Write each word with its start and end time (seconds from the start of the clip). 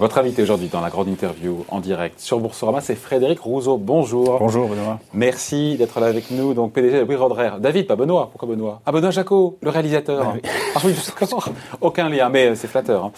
Votre 0.00 0.16
invité 0.16 0.40
aujourd'hui 0.40 0.68
dans 0.68 0.80
la 0.80 0.88
grande 0.88 1.08
interview 1.08 1.66
en 1.68 1.78
direct 1.78 2.20
sur 2.20 2.40
Boursorama, 2.40 2.80
c'est 2.80 2.94
Frédéric 2.94 3.38
Rousseau. 3.40 3.76
Bonjour. 3.76 4.38
Bonjour 4.38 4.66
Benoît. 4.66 4.98
Merci 5.12 5.76
d'être 5.76 6.00
là 6.00 6.06
avec 6.06 6.30
nous. 6.30 6.54
Donc 6.54 6.72
PDG 6.72 7.00
de 7.00 7.04
Louis 7.04 7.16
Rodrer. 7.16 7.50
David, 7.60 7.86
pas 7.86 7.96
Benoît. 7.96 8.30
Pourquoi 8.32 8.48
Benoît? 8.48 8.80
Ah 8.86 8.92
Benoît 8.92 9.10
Jacot, 9.10 9.58
le 9.60 9.68
réalisateur. 9.68 10.32
Oui. 10.34 10.40
Ah 10.74 10.80
oui, 10.86 10.94
aucun 11.82 12.08
lien, 12.08 12.30
mais 12.30 12.54
c'est 12.54 12.66
flatteur. 12.66 13.04
Hein. 13.04 13.12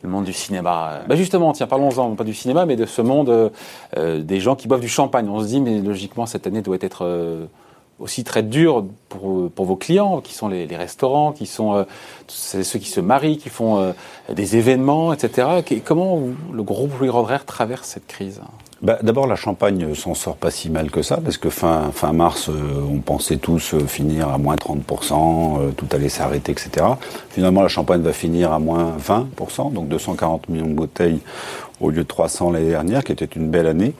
Le 0.00 0.08
monde 0.08 0.24
du 0.24 0.32
cinéma. 0.32 1.02
Bah 1.06 1.16
justement, 1.16 1.52
tiens, 1.52 1.66
parlons-en, 1.66 2.14
pas 2.14 2.24
du 2.24 2.32
cinéma, 2.32 2.64
mais 2.64 2.76
de 2.76 2.86
ce 2.86 3.02
monde 3.02 3.52
euh, 3.98 4.22
des 4.22 4.40
gens 4.40 4.56
qui 4.56 4.68
boivent 4.68 4.80
du 4.80 4.88
champagne. 4.88 5.28
On 5.28 5.40
se 5.40 5.48
dit, 5.48 5.60
mais 5.60 5.82
logiquement, 5.82 6.24
cette 6.24 6.46
année 6.46 6.62
doit 6.62 6.78
être 6.80 7.04
euh, 7.04 7.44
aussi 8.02 8.24
très 8.24 8.42
dur 8.42 8.84
pour, 9.08 9.50
vos 9.56 9.76
clients, 9.76 10.20
qui 10.20 10.34
sont 10.34 10.48
les, 10.48 10.66
restaurants, 10.76 11.32
qui 11.32 11.46
sont 11.46 11.74
euh, 11.74 11.84
ceux 12.28 12.78
qui 12.78 12.88
se 12.88 13.00
marient, 13.00 13.38
qui 13.38 13.48
font 13.48 13.78
euh, 13.78 13.92
des 14.32 14.56
événements, 14.56 15.12
etc. 15.12 15.48
Comment 15.84 16.20
le 16.52 16.62
groupe 16.62 16.98
Louis 16.98 17.08
Rodrer 17.08 17.44
traverse 17.46 17.88
cette 17.88 18.06
crise? 18.06 18.40
Bah, 18.82 18.98
D'abord, 19.00 19.28
la 19.28 19.36
Champagne 19.36 19.94
s'en 19.94 20.14
sort 20.14 20.36
pas 20.36 20.50
si 20.50 20.68
mal 20.68 20.90
que 20.90 21.02
ça, 21.02 21.18
parce 21.18 21.36
que 21.36 21.50
fin, 21.50 21.92
fin 21.92 22.12
mars, 22.12 22.48
euh, 22.48 22.52
on 22.90 22.98
pensait 22.98 23.36
tous 23.36 23.76
finir 23.86 24.28
à 24.28 24.38
moins 24.38 24.56
30%, 24.56 25.60
euh, 25.60 25.70
tout 25.70 25.86
allait 25.92 26.08
s'arrêter, 26.08 26.50
etc. 26.50 26.86
Finalement, 27.30 27.62
la 27.62 27.68
Champagne 27.68 28.02
va 28.02 28.12
finir 28.12 28.52
à 28.52 28.58
moins 28.58 28.96
20%, 28.98 29.72
donc 29.72 29.86
240 29.86 30.48
millions 30.48 30.66
de 30.66 30.74
bouteilles 30.74 31.20
au 31.80 31.90
lieu 31.90 32.02
de 32.02 32.08
300 32.08 32.50
l'année 32.50 32.70
dernière, 32.70 33.04
qui 33.04 33.12
était 33.12 33.24
une 33.24 33.50
belle 33.50 33.68
année. 33.68 33.94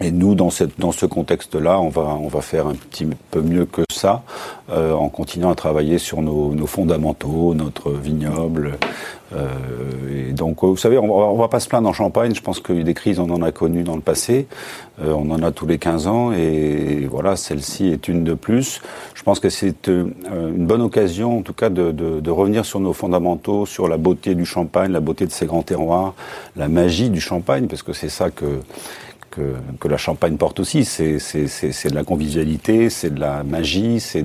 Et 0.00 0.10
nous, 0.10 0.34
dans, 0.34 0.50
cette, 0.50 0.80
dans 0.80 0.90
ce 0.90 1.06
contexte-là, 1.06 1.80
on 1.80 1.88
va, 1.88 2.18
on 2.20 2.26
va 2.26 2.40
faire 2.40 2.66
un 2.66 2.74
petit 2.74 3.06
peu 3.30 3.40
mieux 3.40 3.64
que 3.64 3.82
ça, 3.92 4.24
euh, 4.70 4.92
en 4.92 5.08
continuant 5.08 5.50
à 5.50 5.54
travailler 5.54 5.98
sur 5.98 6.20
nos, 6.20 6.52
nos 6.52 6.66
fondamentaux, 6.66 7.54
notre 7.54 7.92
vignoble. 7.92 8.78
Euh, 9.32 10.28
et 10.30 10.32
donc, 10.32 10.64
vous 10.64 10.76
savez, 10.76 10.98
on 10.98 11.36
va, 11.36 11.42
va 11.42 11.48
pas 11.48 11.60
se 11.60 11.68
plaindre 11.68 11.88
en 11.88 11.92
Champagne. 11.92 12.34
Je 12.34 12.40
pense 12.40 12.60
eu 12.68 12.82
des 12.82 12.94
crises, 12.94 13.20
on 13.20 13.30
en 13.30 13.40
a 13.42 13.52
connues 13.52 13.84
dans 13.84 13.94
le 13.94 14.00
passé. 14.00 14.48
Euh, 15.00 15.12
on 15.12 15.30
en 15.30 15.42
a 15.44 15.52
tous 15.52 15.66
les 15.66 15.78
15 15.78 16.08
ans. 16.08 16.32
Et 16.32 17.06
voilà, 17.08 17.36
celle-ci 17.36 17.86
est 17.86 18.08
une 18.08 18.24
de 18.24 18.34
plus. 18.34 18.82
Je 19.14 19.22
pense 19.22 19.38
que 19.38 19.48
c'est 19.48 19.88
euh, 19.88 20.10
une 20.28 20.66
bonne 20.66 20.82
occasion, 20.82 21.38
en 21.38 21.42
tout 21.42 21.54
cas, 21.54 21.70
de, 21.70 21.92
de, 21.92 22.18
de 22.18 22.30
revenir 22.32 22.64
sur 22.64 22.80
nos 22.80 22.92
fondamentaux, 22.92 23.64
sur 23.64 23.86
la 23.86 23.96
beauté 23.96 24.34
du 24.34 24.44
Champagne, 24.44 24.90
la 24.90 25.00
beauté 25.00 25.24
de 25.24 25.32
ses 25.32 25.46
grands 25.46 25.62
terroirs, 25.62 26.14
la 26.56 26.66
magie 26.66 27.10
du 27.10 27.20
Champagne, 27.20 27.68
parce 27.68 27.84
que 27.84 27.92
c'est 27.92 28.08
ça 28.08 28.30
que 28.30 28.60
que, 29.34 29.54
que, 29.80 29.88
la 29.88 29.96
Champagne 29.96 30.36
porte 30.36 30.60
aussi. 30.60 30.84
C'est 30.84 31.18
de 31.18 31.94
la 31.94 32.04
convivialité, 32.04 32.90
c'est 32.90 33.14
de 33.14 33.20
la 33.20 33.42
magie, 33.42 34.00
c'est 34.00 34.22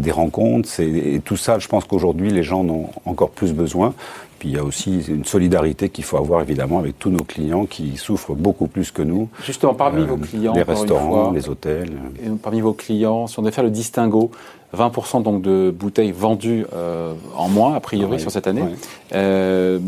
des 0.00 0.10
rencontres, 0.10 0.68
et 0.80 1.20
tout 1.24 1.36
ça, 1.36 1.58
je 1.58 1.68
pense 1.68 1.84
qu'aujourd'hui, 1.84 2.30
les 2.30 2.42
gens 2.42 2.60
en 2.60 2.68
ont 2.68 2.90
encore 3.04 3.30
plus 3.30 3.52
besoin. 3.52 3.94
Puis 4.38 4.50
il 4.50 4.54
y 4.54 4.58
a 4.58 4.62
aussi 4.62 5.02
une 5.08 5.24
solidarité 5.24 5.88
qu'il 5.88 6.04
faut 6.04 6.16
avoir 6.16 6.42
évidemment 6.42 6.78
avec 6.78 6.98
tous 6.98 7.10
nos 7.10 7.24
clients 7.24 7.66
qui 7.66 7.96
souffrent 7.96 8.34
beaucoup 8.34 8.68
plus 8.68 8.92
que 8.92 9.02
nous. 9.02 9.28
Justement, 9.44 9.74
parmi 9.74 10.02
euh, 10.02 10.06
vos 10.06 10.16
clients, 10.16 10.52
les 10.54 10.62
restaurants, 10.62 11.24
fois, 11.24 11.32
les 11.34 11.48
hôtels. 11.48 11.90
Et 12.24 12.28
parmi 12.40 12.60
vos 12.60 12.72
clients, 12.72 13.26
si 13.26 13.38
on 13.38 13.42
devait 13.42 13.52
faire 13.52 13.64
le 13.64 13.70
distinguo, 13.70 14.30
20% 14.76 15.22
donc 15.22 15.42
de 15.42 15.70
bouteilles 15.70 16.12
vendues 16.12 16.66
euh, 16.74 17.14
en 17.36 17.48
moins 17.48 17.74
a 17.74 17.80
priori 17.80 18.12
ouais, 18.12 18.18
sur 18.18 18.30
cette 18.30 18.46
année. 18.46 18.62
Ouais. 18.62 18.74
Euh, 19.14 19.78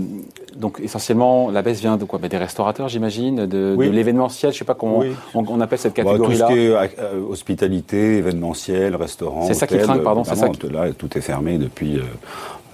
donc 0.56 0.80
essentiellement, 0.82 1.50
la 1.50 1.62
baisse 1.62 1.80
vient 1.80 1.96
de 1.96 2.04
quoi? 2.04 2.18
Des 2.18 2.36
restaurateurs, 2.36 2.88
j'imagine, 2.88 3.46
de, 3.46 3.74
oui. 3.76 3.86
de 3.86 3.92
l'événementiel. 3.92 4.52
Je 4.52 4.58
sais 4.58 4.64
pas 4.64 4.74
comment 4.74 4.98
oui. 4.98 5.12
on, 5.34 5.44
on, 5.46 5.60
appelle 5.60 5.78
cette 5.78 5.94
catégorie-là. 5.94 6.48
Bah, 6.48 6.54
tout 6.54 6.54
ce 6.54 6.54
qui 6.54 6.66
est 6.66 7.04
euh, 7.04 7.20
hospitalité, 7.28 8.16
événementiel, 8.18 8.96
restaurant. 8.96 9.46
C'est 9.46 9.54
ça 9.54 9.66
qui 9.66 9.78
craint, 9.78 9.98
pardon. 9.98 10.24
C'est 10.24 10.36
ça. 10.36 10.48
Qui... 10.48 10.68
Là, 10.68 10.92
tout 10.92 11.16
est 11.16 11.20
fermé 11.20 11.58
depuis 11.58 12.00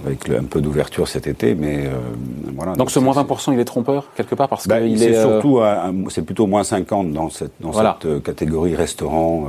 avec 0.04 0.28
le, 0.28 0.38
un 0.38 0.44
peu 0.44 0.60
d'ouverture 0.60 1.08
cet 1.08 1.26
été, 1.26 1.54
mais 1.54 1.86
euh, 1.86 1.92
voilà. 2.54 2.72
Donc, 2.72 2.78
donc 2.78 2.90
ce 2.90 2.98
moins 2.98 3.14
20%, 3.14 3.52
il 3.52 3.60
est 3.60 3.64
trompeur 3.64 4.10
quelque 4.16 4.34
part 4.34 4.48
parce 4.48 4.66
bah, 4.66 4.80
qu'il 4.80 5.02
est. 5.02 5.12
C'est 5.12 5.20
surtout, 5.20 5.60
c'est 6.08 6.22
plutôt 6.22 6.46
moins 6.46 6.64
50 6.64 7.12
dans 7.12 7.30
cette 7.30 7.52
dans 7.60 7.70
voilà. 7.70 7.98
cette 8.02 8.22
catégorie 8.22 8.74
restaurant, 8.74 9.48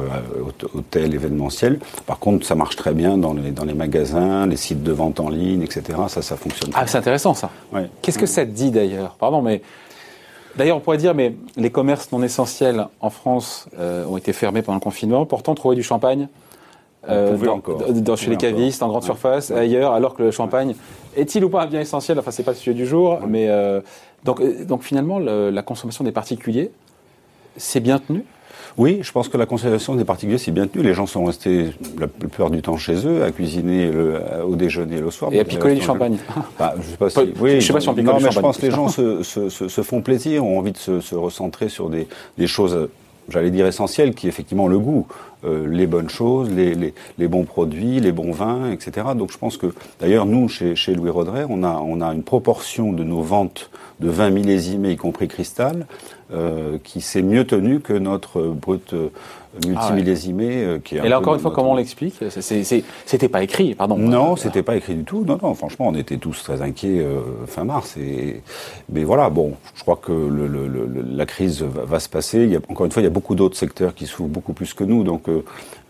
hôtel, 0.74 1.13
événementiel. 1.13 1.80
Par 2.06 2.19
contre, 2.19 2.46
ça 2.46 2.56
marche 2.56 2.75
très 2.75 2.94
bien 2.94 3.18
dans 3.18 3.34
les 3.34 3.52
dans 3.52 3.66
les 3.66 3.74
magasins, 3.74 4.46
les 4.46 4.57
sites 4.57 4.84
de 4.84 4.91
vente 4.91 5.19
en 5.19 5.30
ligne, 5.30 5.62
etc. 5.62 6.00
Ça, 6.07 6.22
ça 6.22 6.36
fonctionne. 6.36 6.72
Ah, 6.74 6.88
c'est 6.88 6.97
intéressant 6.97 7.34
ça. 7.34 7.50
Ouais. 7.74 7.90
Qu'est-ce 8.02 8.19
que 8.19 8.25
ça 8.25 8.46
te 8.46 8.52
dit 8.52 8.72
d'ailleurs? 8.72 9.16
Pardon, 9.19 9.41
mais 9.41 9.62
D'ailleurs, 10.57 10.78
on 10.78 10.80
pourrait 10.80 10.97
dire, 10.97 11.13
mais 11.13 11.36
les 11.56 11.69
commerces 11.69 12.12
non 12.12 12.24
essentiels 12.24 12.88
en 13.00 13.12
France 13.12 13.68
euh, 13.78 14.06
ont 14.06 14.18
été 14.18 14.34
fermés 14.34 14.63
pendant 14.63 14.78
le 14.78 14.81
confinement. 14.81 15.25
Pourtant, 15.25 15.53
trouver 15.53 15.75
du 15.75 15.84
champagne 15.84 16.28
euh, 17.09 17.38
dans, 17.38 17.62
dans, 17.94 18.16
chez 18.16 18.29
les 18.29 18.38
cavistes, 18.38 18.81
encore. 18.84 18.88
en 18.88 19.00
grande 19.00 19.03
ouais. 19.03 19.07
surface, 19.07 19.50
ouais. 19.50 19.59
ailleurs, 19.59 19.94
alors 19.94 20.13
que 20.16 20.23
le 20.23 20.31
champagne 20.31 20.75
est-il 21.16 21.44
ou 21.44 21.50
pas 21.50 21.63
un 21.63 21.68
bien 21.68 21.81
essentiel? 21.81 22.19
Enfin, 22.19 22.31
c'est 22.31 22.44
pas 22.44 22.51
le 22.51 22.57
sujet 22.57 22.73
du 22.73 22.85
jour, 22.85 23.13
ouais. 23.13 23.28
mais 23.28 23.47
euh, 23.50 23.81
donc, 24.23 24.41
donc 24.66 24.84
finalement, 24.84 25.19
le, 25.19 25.50
la 25.50 25.62
consommation 25.62 26.03
des 26.03 26.12
particuliers, 26.12 26.72
c'est 27.56 27.79
bien 27.79 28.00
tenu? 28.00 28.23
Oui, 28.78 29.00
je 29.01 29.12
pense 29.12 29.28
que 29.28 29.38
la 29.38 29.47
consommation 29.47 29.95
des 29.95 30.06
particuliers, 30.06 30.38
c'est 30.38 30.51
bien 30.51 30.68
tenu. 30.68 30.84
Les 30.84 30.94
gens 30.94 31.07
sont 31.07 31.25
restés 31.25 31.72
la 32.00 32.07
plupart 32.07 32.51
du 32.51 32.62
temps 32.62 32.78
chez 32.78 33.07
eux, 33.07 33.24
à 33.24 33.31
cuisiner 33.31 33.91
le, 33.91 34.22
au 34.45 34.56
déjeuner 34.56 34.97
et 34.97 35.01
le 35.01 35.09
soir. 35.09 35.34
Et 35.34 35.39
à 35.39 35.45
picoler 35.45 35.74
du 35.74 35.81
champagne. 35.81 36.18
Bah, 36.59 36.75
je 36.79 36.91
sais 36.91 36.97
pas 36.97 37.09
si. 37.09 37.19
Oui, 37.39 37.59
je 37.59 37.66
sais 37.66 37.74
pas 37.74 37.79
si 37.79 37.89
on 37.89 37.95
picole 37.95 38.13
non, 38.13 38.18
du 38.19 38.25
mais 38.25 38.31
champagne. 38.31 38.35
je 38.35 38.47
pense 38.47 38.57
que 38.57 38.66
les 38.68 38.72
gens 38.72 38.88
se, 38.89 39.24
se, 39.24 39.81
font 39.81 40.01
plaisir, 40.01 40.45
ont 40.45 40.59
envie 40.59 40.74
de 40.74 40.78
se, 40.78 41.00
se 41.01 41.16
recentrer 41.16 41.69
sur 41.69 41.89
des, 41.89 42.07
des 42.38 42.45
choses 42.45 42.89
j'allais 43.30 43.52
dire 43.52 43.66
essentielles, 43.68 44.14
qui 44.14 44.28
est 44.28 44.30
effectivement 44.30 44.68
le 44.68 44.80
goût, 44.80 45.08
euh, 45.44 45.68
les 45.68 45.88
bonnes 45.88 46.10
choses, 46.10 46.50
les, 46.50 46.74
les, 46.74 46.94
les, 47.18 47.28
bons 47.28 47.44
produits, 47.44 48.00
les 48.00 48.12
bons 48.12 48.32
vins, 48.32 48.72
etc. 48.72 49.08
Donc 49.16 49.32
je 49.32 49.38
pense 49.38 49.58
que, 49.58 49.68
d'ailleurs, 50.00 50.26
nous, 50.26 50.48
chez, 50.48 50.76
chez 50.76 50.94
Louis 50.94 51.10
Rodrer, 51.10 51.46
on 51.48 51.64
a, 51.64 51.74
on 51.74 52.02
a 52.02 52.14
une 52.14 52.24
proportion 52.24 52.94
de 52.94 53.04
nos 53.04 53.22
ventes 53.22 53.70
de 54.00 54.10
vins 54.10 54.30
millésimés, 54.30 54.92
y 54.92 54.98
compris 54.98 55.28
cristal, 55.28 55.88
euh, 56.34 56.78
qui 56.84 57.02
s'est 57.02 57.22
mieux 57.22 57.46
tenue 57.46 57.80
que 57.80 57.94
notre 57.94 58.42
brut 58.42 58.94
euh, 58.94 59.10
multimillésimé. 59.66 60.63
Ah 60.66 60.74
ouais. 60.74 60.80
qui 60.84 60.97
est 60.97 61.06
Et 61.06 61.09
là, 61.09 61.19
encore 61.19 61.35
une 61.35 61.40
fois, 61.40 61.52
comment 61.52 61.72
on 61.72 61.75
l'explique? 61.75 62.16
C'était 63.06 63.30
pas 63.30 63.44
écrit, 63.44 63.75
pardon. 63.75 63.97
Non, 63.97 64.35
c'était 64.35 64.63
pas 64.63 64.75
écrit 64.75 64.96
du 64.96 65.03
tout. 65.03 65.24
Non, 65.25 65.38
non, 65.41 65.53
franchement, 65.53 65.88
on 65.90 65.96
était 65.96 66.18
tous 66.18 66.44
très 66.44 66.62
inquiets 66.62 67.00
euh, 67.00 67.22
fin 67.47 67.63
mars. 67.63 67.96
Et... 67.97 68.41
Mais 68.91 69.03
voilà, 69.03 69.30
bon, 69.30 69.53
je 69.75 69.81
crois 69.81 70.00
que 70.02 70.12
le, 70.12 70.47
le, 70.47 70.68
le, 70.68 70.88
la 71.09 71.25
crise 71.25 71.62
va, 71.62 71.84
va, 71.84 72.00
se 72.00 72.09
passer. 72.09 72.44
Il 72.44 72.52
y 72.52 72.56
a, 72.56 72.59
encore 72.69 72.86
une 72.86 72.91
fois, 72.91 73.02
il 73.02 73.06
y 73.06 73.07
a 73.07 73.12
beaucoup 73.12 73.36
d'autres 73.36 73.57
secteurs 73.57 73.94
qui 73.94 74.06
souffrent 74.06 74.30
beaucoup 74.30 74.53
plus 74.53 74.74
que 74.74 74.84
nous. 74.84 75.03
Donc, 75.03 75.30
euh, 75.30 75.44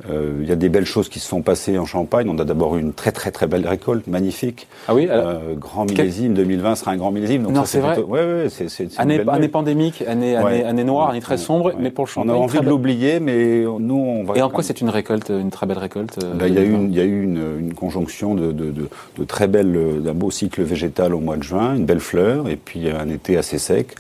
euh, 0.10 0.40
il 0.42 0.48
y 0.48 0.52
a 0.52 0.56
des 0.56 0.70
belles 0.70 0.86
choses 0.86 1.10
qui 1.10 1.20
se 1.20 1.28
sont 1.28 1.42
passées 1.42 1.78
en 1.78 1.86
Champagne. 1.86 2.28
On 2.30 2.38
a 2.40 2.46
d'abord 2.46 2.78
eu 2.78 2.82
une 2.82 2.94
très, 2.94 3.12
très, 3.12 3.32
très 3.32 3.48
belle 3.48 3.68
récolte, 3.68 4.08
magnifique. 4.08 4.68
Ah 4.88 4.96
oui 4.96 5.10
alors, 5.10 5.42
Grand 5.58 5.86
millésime, 5.86 6.34
2020 6.34 6.76
sera 6.76 6.92
un 6.92 6.98
grand 6.98 7.12
millésime. 7.12 7.44
Donc 7.44 7.54
non, 7.54 7.66
c'est 7.66 7.80
vrai. 7.80 7.94
Plutôt... 7.94 8.10
Ouais, 8.10 8.22
ouais, 8.22 8.48
c'est 8.50 9.00
année, 9.00 9.22
année 9.28 9.48
pandémique, 9.48 10.04
année, 10.08 10.36
année 10.36 10.84
noire, 10.84 11.10
année 11.10 11.22
très 11.22 11.38
sombre, 11.38 11.74
mais 11.80 11.92
pour 11.92 12.06
le 12.06 12.10
Champagne. 12.10 12.32
On 12.32 12.36
a 12.36 12.38
envie 12.38 12.60
de 12.60 12.66
l'oublier, 12.66 13.20
mais 13.20 13.47
nous, 13.80 13.96
on 13.96 14.24
va. 14.24 14.38
Et 14.38 14.42
en 14.42 14.50
quoi 14.50 14.64
c'est 14.64 14.82
une 14.82 14.90
récolte, 14.90 15.30
une 15.30 15.52
très 15.52 15.66
belle 15.66 15.78
récolte 15.78 16.20
ben, 16.36 16.48
Il 16.48 16.54
y 16.54 16.58
a 16.58 16.62
eu 16.62 16.74
une, 16.74 16.92
il 16.92 16.98
y 16.98 17.02
a 17.02 17.06
eu 17.06 17.24
une, 17.24 17.60
une 17.60 17.74
conjonction 17.74 18.36
de, 18.36 18.52
de, 18.52 18.72
de, 18.72 18.90
de 19.18 19.24
très 19.24 19.48
belles, 19.48 20.02
d'un 20.04 20.14
beau 20.14 20.32
cycle 20.32 20.62
végétal 20.64 21.14
au 21.14 21.20
mois 21.20 21.38
de 21.38 21.44
juin, 21.44 21.76
une 21.76 21.86
belle 21.86 22.00
fleur, 22.00 22.50
et 22.50 22.56
puis 22.56 22.90
un 22.90 23.10
été 23.10 23.38
assez 23.38 23.58
sec. 23.58 23.96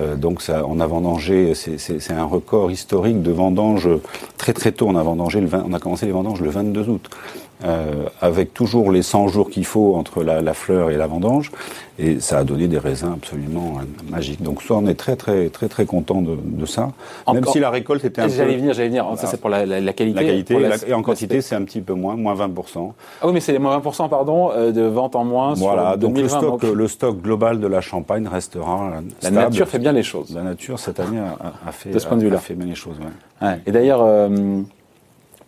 Euh, 0.00 0.16
donc 0.16 0.42
ça, 0.42 0.64
on 0.66 0.80
a 0.80 0.86
vendangé, 0.86 1.54
c'est 1.54 2.12
un 2.12 2.24
record 2.24 2.70
historique 2.70 3.22
de 3.22 3.30
vendange 3.30 3.88
très 4.36 4.52
très 4.52 4.72
tôt. 4.72 4.86
On 4.88 4.96
a 4.96 5.02
vendangé 5.02 5.40
le 5.40 5.46
20, 5.46 5.64
on 5.68 5.72
a 5.72 5.78
commencé 5.78 6.06
les 6.06 6.12
vendanges 6.12 6.40
le 6.40 6.50
22 6.50 6.88
août. 6.88 7.10
Euh, 7.64 8.06
avec 8.20 8.54
toujours 8.54 8.90
les 8.90 9.02
100 9.02 9.28
jours 9.28 9.48
qu'il 9.48 9.64
faut 9.64 9.94
entre 9.94 10.24
la, 10.24 10.40
la, 10.40 10.54
fleur 10.54 10.90
et 10.90 10.96
la 10.96 11.06
vendange, 11.06 11.52
et 11.98 12.18
ça 12.18 12.38
a 12.38 12.44
donné 12.44 12.66
des 12.66 12.78
raisins 12.78 13.12
absolument 13.14 13.78
magiques. 14.10 14.42
Donc 14.42 14.62
ça, 14.62 14.74
on 14.74 14.86
est 14.86 14.94
très 14.94 15.14
très 15.14 15.48
très 15.48 15.68
très 15.68 15.84
content 15.84 16.22
de, 16.22 16.36
de 16.42 16.66
ça, 16.66 16.90
Encore. 17.24 17.34
même 17.34 17.44
si 17.44 17.60
la 17.60 17.70
récolte 17.70 18.04
était 18.04 18.20
un 18.20 18.26
peu. 18.26 18.32
J'allais 18.32 18.56
venir, 18.56 18.74
j'allais 18.74 18.88
venir. 18.88 19.06
Ça 19.16 19.28
c'est 19.28 19.40
pour 19.40 19.50
la, 19.50 19.64
la, 19.64 19.80
la, 19.80 19.92
qualité. 19.92 20.20
La 20.20 20.26
qualité 20.26 20.58
la, 20.58 20.76
et, 20.88 20.92
en 20.92 21.02
quantité, 21.02 21.40
c'est 21.40 21.54
un 21.54 21.62
petit 21.62 21.80
peu 21.80 21.94
moins, 21.94 22.16
moins 22.16 22.34
20 22.34 22.50
Ah 23.20 23.26
oui, 23.26 23.32
mais 23.32 23.40
c'est 23.40 23.56
moins 23.58 23.78
20% 23.78 24.08
pardon 24.08 24.50
euh, 24.50 24.72
de 24.72 24.82
vente 24.82 25.14
en 25.14 25.24
moins. 25.24 25.54
Voilà, 25.54 25.90
sur 25.90 25.98
donc 25.98 26.14
2020, 26.14 26.22
le 26.22 26.28
stock 26.28 26.60
donc... 26.62 26.74
le 26.74 26.88
stock 26.88 27.22
global 27.22 27.60
de 27.60 27.66
la 27.68 27.80
Champagne 27.80 28.26
restera. 28.26 28.90
La 28.90 29.02
stable. 29.20 29.36
nature 29.36 29.68
fait 29.68 29.78
bien 29.78 29.92
les 29.92 30.02
choses. 30.02 30.34
La 30.34 30.42
nature 30.42 30.78
cette 30.80 30.98
année 30.98 31.20
a, 31.20 31.68
a 31.68 31.72
fait 31.72 31.90
de 31.90 31.98
ce 31.98 32.06
point 32.06 32.16
de 32.16 32.22
vue-là 32.22 32.38
fait 32.38 32.54
bien 32.54 32.66
les 32.66 32.74
choses. 32.74 32.96
Ouais. 32.98 33.46
Ouais. 33.48 33.60
Et 33.66 33.72
d'ailleurs. 33.72 34.02
Euh, 34.02 34.62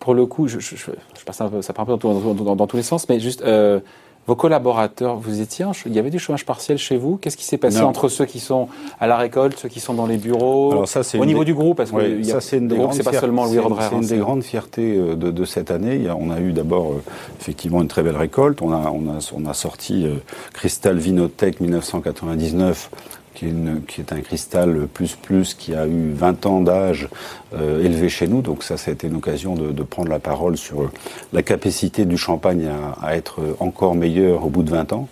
pour 0.04 0.12
le 0.12 0.26
coup, 0.26 0.48
je, 0.48 0.60
je, 0.60 0.76
je, 0.76 1.24
passe 1.24 1.40
un 1.40 1.48
peu, 1.48 1.62
ça 1.62 1.72
part 1.72 1.88
un 1.88 1.96
peu 1.96 1.96
dans, 1.96 2.34
dans, 2.34 2.56
dans 2.56 2.66
tous 2.66 2.76
les 2.76 2.82
sens, 2.82 3.08
mais 3.08 3.18
juste 3.18 3.40
euh, 3.40 3.80
vos 4.26 4.36
collaborateurs, 4.36 5.16
vous 5.16 5.40
étiez, 5.40 5.64
il 5.86 5.94
y 5.94 5.98
avait 5.98 6.10
du 6.10 6.18
chômage 6.18 6.44
partiel 6.44 6.76
chez 6.76 6.98
vous? 6.98 7.16
Qu'est-ce 7.16 7.38
qui 7.38 7.46
s'est 7.46 7.56
passé 7.56 7.80
non. 7.80 7.86
entre 7.86 8.08
ceux 8.08 8.26
qui 8.26 8.38
sont 8.38 8.68
à 9.00 9.06
la 9.06 9.16
récolte, 9.16 9.58
ceux 9.58 9.70
qui 9.70 9.80
sont 9.80 9.94
dans 9.94 10.06
les 10.06 10.18
bureaux, 10.18 10.72
Alors 10.72 10.88
ça, 10.88 11.00
au 11.18 11.24
niveau 11.24 11.38
des... 11.38 11.46
du 11.46 11.54
groupe, 11.54 11.78
parce 11.78 11.90
que 11.90 12.22
ça, 12.22 12.42
c'est 12.42 12.58
une 12.58 12.68
des 12.68 12.76
groupe, 12.76 12.92
c'est 12.92 13.02
pas 13.02 13.14
seulement 13.14 13.46
Louis 13.46 13.60
Rodrer. 13.60 13.84
C'est 13.88 13.96
une 13.96 14.06
des 14.06 14.18
grandes 14.18 14.42
fiertés 14.42 14.94
euh, 14.94 15.16
de, 15.16 15.30
de 15.30 15.44
cette 15.46 15.70
année. 15.70 16.06
On 16.18 16.30
a 16.30 16.38
eu 16.38 16.52
d'abord 16.52 16.92
euh, 16.92 17.02
effectivement 17.40 17.80
une 17.80 17.88
très 17.88 18.02
belle 18.02 18.16
récolte. 18.16 18.60
On 18.60 18.72
a, 18.72 18.90
on 18.90 19.08
a, 19.08 19.32
on 19.34 19.46
a 19.46 19.54
sorti 19.54 20.04
euh, 20.04 20.16
Cristal 20.52 20.98
Vinotech 20.98 21.60
1999 21.60 22.90
qui 23.34 23.46
est, 23.46 23.50
une, 23.50 23.82
qui 23.86 24.00
est 24.00 24.12
un 24.12 24.20
cristal 24.20 24.86
plus 24.92 25.14
plus 25.14 25.54
qui 25.54 25.74
a 25.74 25.86
eu 25.86 26.12
20 26.12 26.46
ans 26.46 26.60
d'âge 26.60 27.08
euh, 27.54 27.84
élevé 27.84 28.08
chez 28.08 28.26
nous. 28.26 28.42
Donc 28.42 28.62
ça, 28.62 28.76
ça 28.76 28.90
a 28.90 28.94
été 28.94 29.06
une 29.06 29.16
occasion 29.16 29.54
de, 29.54 29.72
de, 29.72 29.82
prendre 29.82 30.08
la 30.08 30.18
parole 30.18 30.56
sur 30.56 30.90
la 31.32 31.42
capacité 31.42 32.04
du 32.04 32.16
champagne 32.16 32.66
à, 32.66 33.06
à, 33.06 33.16
être 33.16 33.40
encore 33.60 33.94
meilleur 33.94 34.46
au 34.46 34.48
bout 34.48 34.62
de 34.62 34.70
20 34.70 34.92
ans. 34.92 35.08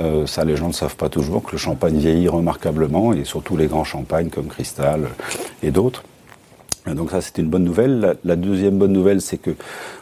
Euh, 0.00 0.26
ça, 0.26 0.44
les 0.44 0.56
gens 0.56 0.68
ne 0.68 0.72
savent 0.72 0.96
pas 0.96 1.08
toujours 1.08 1.42
que 1.42 1.52
le 1.52 1.58
champagne 1.58 1.98
vieillit 1.98 2.28
remarquablement 2.28 3.12
et 3.12 3.24
surtout 3.24 3.56
les 3.56 3.66
grands 3.66 3.84
champagnes 3.84 4.28
comme 4.28 4.46
Cristal 4.46 5.08
et 5.62 5.70
d'autres. 5.70 6.02
Donc 6.86 7.12
ça, 7.12 7.20
c'était 7.20 7.42
une 7.42 7.48
bonne 7.48 7.62
nouvelle. 7.62 8.16
La, 8.24 8.34
deuxième 8.34 8.76
bonne 8.76 8.92
nouvelle, 8.92 9.20
c'est 9.20 9.36
que 9.36 9.52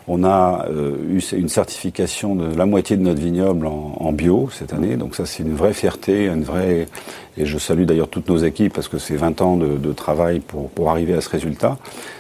on 0.09 0.25
a 0.25 0.67
euh, 0.71 0.97
eu 1.11 1.21
une 1.37 1.51
certification 1.51 2.35
de 2.35 2.57
la 2.57 2.65
moitié 2.65 2.97
de 2.97 3.03
notre 3.03 3.21
vignoble 3.21 3.67
en 3.67 4.13
bio 4.13 4.49
cette 4.51 4.73
année. 4.73 4.97
Donc 4.97 5.15
ça, 5.15 5.27
c'est 5.27 5.43
une 5.43 5.55
vraie 5.55 5.75
fierté, 5.75 6.27
une 6.27 6.43
vraie. 6.43 6.89
Et 7.41 7.47
je 7.47 7.57
salue 7.57 7.85
d'ailleurs 7.85 8.09
toutes 8.09 8.29
nos 8.29 8.37
équipes 8.37 8.75
parce 8.75 8.89
que 8.89 8.99
c'est 8.99 9.17
20 9.17 9.41
ans 9.41 9.57
de, 9.57 9.79
de, 9.79 9.93
travail 9.95 10.41
pour, 10.41 10.69
pour 10.69 10.91
arriver 10.91 11.15
à 11.15 11.23
ce 11.23 11.31
résultat. 11.31 11.79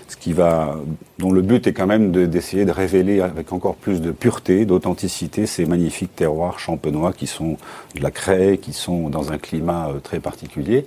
Ce 0.09 0.17
qui 0.17 0.33
va, 0.33 0.77
dont 1.21 1.31
le 1.31 1.41
but 1.41 1.69
est 1.69 1.73
quand 1.73 1.87
même 1.87 2.11
d'essayer 2.11 2.65
de, 2.65 2.71
de, 2.71 2.75
révéler 2.75 3.21
avec 3.21 3.53
encore 3.53 3.77
plus 3.77 4.01
de 4.01 4.11
pureté, 4.11 4.65
d'authenticité 4.65 5.47
ces 5.47 5.67
magnifiques 5.67 6.17
terroirs 6.17 6.59
champenois 6.59 7.13
qui 7.13 7.29
sont 7.29 7.59
de 7.95 8.03
la 8.03 8.11
craie, 8.11 8.59
qui 8.59 8.73
sont 8.73 9.09
dans 9.09 9.31
un 9.31 9.39
climat 9.39 9.91
euh, 9.91 10.01
très 10.01 10.19
particulier. 10.19 10.85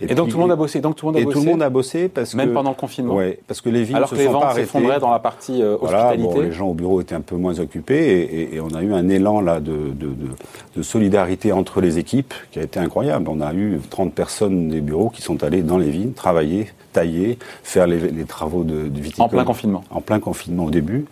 Et, 0.00 0.04
et 0.04 0.06
puis, 0.08 0.14
donc 0.14 0.28
tout 0.28 0.36
le 0.36 0.42
monde 0.42 0.52
a 0.52 0.56
bossé. 0.56 0.80
Donc 0.80 0.96
tout 0.96 1.06
le 1.06 1.12
monde 1.12 1.16
a 1.16 1.20
et 1.20 1.24
bossé. 1.24 1.38
tout 1.38 1.44
le 1.44 1.50
monde 1.50 1.62
a 1.62 1.70
bossé 1.70 2.08
parce 2.08 2.34
même 2.34 2.50
que 2.50 2.54
pendant 2.54 2.70
le 2.70 2.76
confinement. 2.76 3.14
Ouais, 3.14 3.38
parce 3.46 3.62
que 3.62 3.70
les 3.70 3.82
vignes 3.82 3.96
Alors 3.96 4.10
se 4.10 4.14
que 4.14 4.18
les 4.18 4.26
sont 4.26 4.32
ventes 4.32 4.54
s'effondraient 4.54 5.00
dans 5.00 5.10
la 5.10 5.20
partie 5.20 5.62
euh, 5.62 5.76
voilà, 5.80 6.08
hospitalité. 6.08 6.34
bon, 6.34 6.40
les 6.42 6.52
gens 6.52 6.68
au 6.68 6.74
bureau 6.74 7.00
étaient 7.00 7.14
un 7.14 7.22
peu 7.22 7.36
moins 7.36 7.58
occupés 7.58 7.94
et, 7.94 8.42
et, 8.42 8.54
et 8.56 8.60
on 8.60 8.74
a 8.74 8.82
eu 8.82 8.92
un 8.92 9.08
élan 9.08 9.40
là 9.40 9.60
de, 9.60 9.92
de, 9.94 10.82
solidarité 10.82 11.52
entre 11.52 11.80
les 11.80 11.98
équipes 11.98 12.34
qui 12.50 12.58
a 12.58 12.62
été 12.62 12.78
incroyable. 12.78 13.26
On 13.30 13.40
a 13.40 13.54
eu 13.54 13.75
30 13.78 14.12
personnes 14.12 14.68
des 14.68 14.80
bureaux 14.80 15.10
qui 15.10 15.22
sont 15.22 15.42
allées 15.42 15.62
dans 15.62 15.78
les 15.78 15.90
vignes 15.90 16.12
travailler, 16.12 16.68
tailler, 16.92 17.38
faire 17.62 17.86
les, 17.86 17.98
les 17.98 18.24
travaux 18.24 18.64
de, 18.64 18.88
de 18.88 19.00
viticole. 19.00 19.26
En 19.26 19.28
plein 19.28 19.44
confinement. 19.44 19.84
En 19.90 20.00
plein 20.00 20.18
confinement 20.18 20.64
au 20.64 20.70
début. 20.70 21.06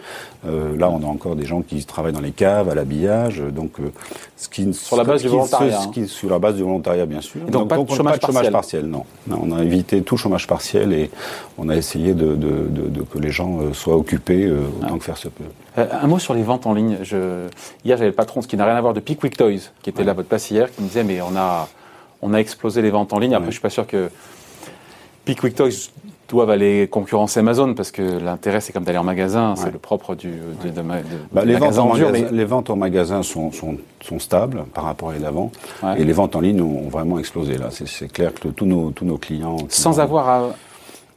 Euh, 0.46 0.76
là, 0.76 0.90
on 0.90 1.02
a 1.02 1.06
encore 1.06 1.36
des 1.36 1.46
gens 1.46 1.62
qui 1.62 1.84
travaillent 1.84 2.12
dans 2.12 2.20
les 2.20 2.32
caves, 2.32 2.68
à 2.68 2.74
l'habillage. 2.74 3.40
Donc, 3.40 3.72
euh, 3.80 3.90
ce 4.36 4.48
qui 4.48 4.72
sur 4.74 4.96
la 4.96 5.04
base 5.04 5.20
qui, 5.20 5.26
du 5.26 5.32
volontariat. 5.32 5.80
Ce, 5.80 5.88
qui, 5.88 6.08
sur 6.08 6.30
la 6.30 6.38
base 6.38 6.56
du 6.56 6.62
volontariat, 6.62 7.06
bien 7.06 7.20
sûr. 7.20 7.40
Et 7.46 7.50
donc, 7.50 7.68
donc 7.68 7.68
pas, 7.68 7.78
de 7.78 7.96
chômage, 7.96 8.18
pas 8.18 8.26
de 8.26 8.32
chômage 8.32 8.50
partiel. 8.50 8.86
non. 8.86 9.04
non. 9.26 9.40
On 9.42 9.56
a 9.56 9.62
évité 9.62 10.02
tout 10.02 10.16
chômage 10.16 10.46
partiel 10.46 10.92
et 10.92 11.10
on 11.58 11.68
a 11.68 11.76
essayé 11.76 12.14
de, 12.14 12.36
que 13.12 13.18
les 13.18 13.30
gens 13.30 13.60
euh, 13.60 13.72
soient 13.72 13.96
occupés 13.96 14.50
autant 14.50 14.94
ah. 14.94 14.98
que 14.98 15.04
faire 15.04 15.18
se 15.18 15.28
peut. 15.28 15.44
Euh, 15.78 15.86
un 15.90 16.06
mot 16.06 16.18
sur 16.18 16.34
les 16.34 16.42
ventes 16.42 16.66
en 16.66 16.74
ligne. 16.74 16.98
Je... 17.02 17.46
Hier, 17.84 17.96
j'avais 17.96 18.10
le 18.10 18.12
patron, 18.12 18.42
ce 18.42 18.48
qui 18.48 18.56
n'a 18.56 18.64
rien 18.64 18.76
à 18.76 18.80
voir, 18.80 18.94
de 18.94 19.00
Pickwick 19.00 19.36
Toys, 19.36 19.70
qui 19.82 19.90
était 19.90 20.00
ouais. 20.00 20.04
là 20.04 20.12
à 20.12 20.14
votre 20.14 20.28
place 20.28 20.50
hier, 20.50 20.72
qui 20.72 20.82
me 20.82 20.86
disait 20.86 21.04
mais 21.04 21.20
on 21.20 21.36
a, 21.36 21.68
on 22.22 22.34
a 22.34 22.38
explosé 22.38 22.82
les 22.82 22.90
ventes 22.90 23.12
en 23.12 23.18
ligne. 23.18 23.34
Après, 23.34 23.46
ouais. 23.46 23.50
je 23.50 23.56
suis 23.56 23.62
pas 23.62 23.70
sûr 23.70 23.86
que 23.86 24.10
Pickwick 25.24 25.54
Toys 25.54 25.90
doivent 26.28 26.50
aller 26.50 26.88
concurrencer 26.88 27.40
Amazon 27.40 27.74
parce 27.74 27.90
que 27.90 28.02
l'intérêt 28.02 28.60
c'est 28.60 28.72
comme 28.72 28.84
d'aller 28.84 28.98
en 28.98 29.04
magasin, 29.04 29.50
ouais. 29.50 29.56
c'est 29.56 29.70
le 29.70 29.78
propre 29.78 30.14
du 30.14 30.30
de, 30.30 30.68
de, 30.68 30.74
de, 30.74 30.82
bah, 31.32 31.44
les, 31.44 31.56
ventes 31.56 31.78
en 31.78 31.88
magasin, 31.88 32.10
mais... 32.12 32.26
les 32.30 32.44
ventes 32.44 32.70
en 32.70 32.76
magasin 32.76 33.22
sont, 33.22 33.52
sont, 33.52 33.76
sont 34.00 34.18
stables 34.18 34.64
par 34.72 34.84
rapport 34.84 35.10
à 35.10 35.18
l'avant 35.18 35.52
ouais. 35.82 36.00
et 36.00 36.04
les 36.04 36.12
ventes 36.12 36.34
en 36.34 36.40
ligne 36.40 36.60
ont, 36.62 36.88
vraiment 36.88 37.18
explosé 37.18 37.58
là. 37.58 37.68
C'est 37.70 38.10
clair 38.10 38.32
que 38.34 38.48
tous 38.48 38.66
nos 38.66 38.90
tous 38.90 39.04
nos 39.04 39.18
clients 39.18 39.58
sans 39.68 40.00
avoir 40.00 40.28
à 40.28 40.56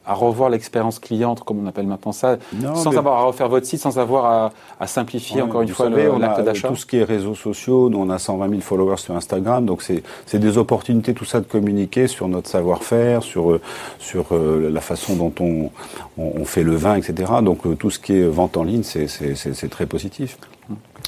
à 0.08 0.14
revoir 0.14 0.50
l'expérience 0.50 1.00
cliente, 1.00 1.44
comme 1.44 1.62
on 1.64 1.68
appelle 1.68 1.86
maintenant 1.86 2.14
ça, 2.14 2.38
non, 2.54 2.76
sans 2.76 2.92
mais... 2.92 2.98
avoir 2.98 3.20
à 3.20 3.24
refaire 3.26 3.50
votre 3.50 3.66
site, 3.66 3.82
sans 3.82 4.00
avoir 4.00 4.26
à, 4.26 4.52
à 4.80 4.88
simplifier 4.88 5.38
ouais, 5.38 5.42
encore 5.42 5.62
une 5.62 5.68
fois 5.68 5.90
l'acte 5.90 6.42
d'achat 6.42 6.70
Tout 6.70 6.78
ce 6.78 6.86
qui 6.86 6.98
est 6.98 7.04
réseaux 7.04 7.36
sociaux, 7.36 7.90
nous 7.90 8.00
on 8.00 8.10
a 8.10 8.18
120 8.18 8.50
000 8.50 8.62
followers 8.62 8.98
sur 8.98 9.16
Instagram, 9.16 9.66
donc 9.66 9.84
c'est 9.84 10.40
des 10.40 10.58
opportunités 10.58 11.14
tout 11.14 11.26
ça 11.26 11.42
de 11.42 11.46
communiquer 11.46 12.08
sur 12.08 12.30
notre 12.30 12.50
savoir-faire, 12.50 13.22
sur, 13.22 13.60
sur 14.00 14.28
euh, 14.32 14.70
la 14.72 14.82
façon 14.82 15.16
dont 15.18 15.34
on, 15.42 15.70
on, 16.18 16.42
on, 16.42 16.46
fait 16.46 16.64
le 16.64 16.76
vin, 16.76 16.96
etc. 16.96 17.34
Donc 17.44 17.66
euh, 17.66 17.76
tout 17.76 17.90
ce 17.90 18.00
qui 18.00 18.14
est 18.14 18.28
vente 18.28 18.56
en 18.56 18.64
ligne, 18.64 18.84
c'est 18.84 19.70
très 19.70 19.86
positif. 19.86 20.38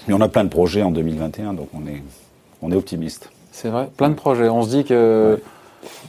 Mais 0.07 0.13
on 0.13 0.21
a 0.21 0.27
plein 0.27 0.43
de 0.43 0.49
projets 0.49 0.83
en 0.83 0.91
2021, 0.91 1.53
donc 1.53 1.69
on 1.73 1.87
est, 1.87 2.03
on 2.61 2.71
est 2.71 2.75
optimiste. 2.75 3.31
C'est 3.53 3.69
vrai, 3.69 3.89
plein 3.95 4.09
de 4.09 4.15
projets. 4.15 4.49
On 4.49 4.63
se 4.63 4.69
dit 4.69 4.83
que... 4.83 5.37
Ouais 5.37 5.43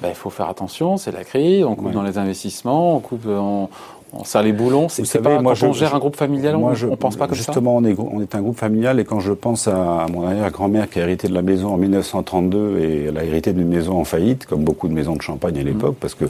ben, 0.02 0.08
il 0.08 0.14
faut 0.14 0.30
faire 0.30 0.48
attention, 0.48 0.96
c'est 0.96 1.12
la 1.12 1.24
crise, 1.24 1.64
on 1.64 1.74
coupe 1.74 1.88
ouais. 1.88 1.92
dans 1.92 2.02
les 2.02 2.18
investissements, 2.18 2.96
on 2.96 3.00
coupe, 3.00 3.26
on, 3.26 3.68
on 4.12 4.24
serre 4.24 4.42
les 4.42 4.52
boulons. 4.52 4.88
C'est 4.88 5.20
pas 5.20 5.40
moi, 5.40 5.52
quand 5.52 5.54
je, 5.54 5.66
on 5.66 5.72
gère 5.72 5.94
un 5.94 5.98
groupe 5.98 6.16
familial, 6.16 6.56
moi, 6.56 6.72
on, 6.72 6.74
je, 6.74 6.86
on 6.86 6.96
pense 6.96 7.16
pas 7.16 7.26
comme 7.26 7.36
justement, 7.36 7.80
ça. 7.80 7.88
Justement, 7.88 8.10
on 8.12 8.20
est, 8.20 8.34
un 8.34 8.40
groupe 8.40 8.58
familial 8.58 8.98
et 8.98 9.04
quand 9.04 9.20
je 9.20 9.32
pense 9.32 9.68
à, 9.68 10.02
à 10.02 10.08
mon 10.08 10.26
arrière-grand-mère 10.26 10.88
qui 10.88 10.98
a 10.98 11.02
hérité 11.02 11.28
de 11.28 11.34
la 11.34 11.42
maison 11.42 11.72
en 11.72 11.76
1932 11.76 12.78
et 12.78 13.04
elle 13.06 13.18
a 13.18 13.24
hérité 13.24 13.52
d'une 13.52 13.68
maison 13.68 13.98
en 13.98 14.04
faillite, 14.04 14.46
comme 14.46 14.64
beaucoup 14.64 14.88
de 14.88 14.92
maisons 14.92 15.16
de 15.16 15.22
champagne 15.22 15.58
à 15.58 15.62
l'époque, 15.62 15.94
mmh. 15.94 16.00
parce 16.00 16.14
que 16.14 16.24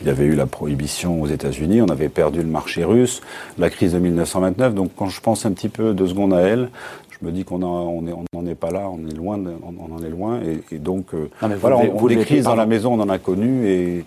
il 0.00 0.06
y 0.06 0.10
avait 0.10 0.24
eu 0.24 0.34
la 0.34 0.46
prohibition 0.46 1.20
aux 1.22 1.26
États-Unis, 1.26 1.82
on 1.82 1.88
avait 1.88 2.08
perdu 2.08 2.40
le 2.40 2.48
marché 2.48 2.84
russe, 2.84 3.20
la 3.58 3.70
crise 3.70 3.92
de 3.92 3.98
1929. 3.98 4.74
Donc 4.74 4.90
quand 4.96 5.08
je 5.08 5.20
pense 5.20 5.46
un 5.46 5.52
petit 5.52 5.68
peu 5.68 5.92
deux 5.92 6.08
secondes 6.08 6.34
à 6.34 6.40
elle, 6.40 6.68
me 7.24 7.32
dis 7.32 7.44
qu'on 7.44 7.62
on 7.62 8.02
n'en 8.02 8.46
est 8.46 8.54
pas 8.54 8.70
là, 8.70 8.88
on 8.90 8.98
est 9.08 9.14
loin, 9.14 9.38
de, 9.38 9.50
on, 9.62 9.94
en 9.94 10.02
est 10.04 10.10
loin, 10.10 10.40
et, 10.40 10.74
et 10.74 10.78
donc 10.78 11.14
euh, 11.14 11.30
non, 11.42 11.48
voilà, 11.60 11.78
on, 11.78 11.96
vous 11.96 12.08
les 12.08 12.16
crises 12.16 12.44
dans 12.44 12.54
la 12.54 12.66
maison, 12.66 12.94
on 12.94 13.00
en 13.00 13.08
a 13.08 13.18
connu, 13.18 13.66
et, 13.66 14.04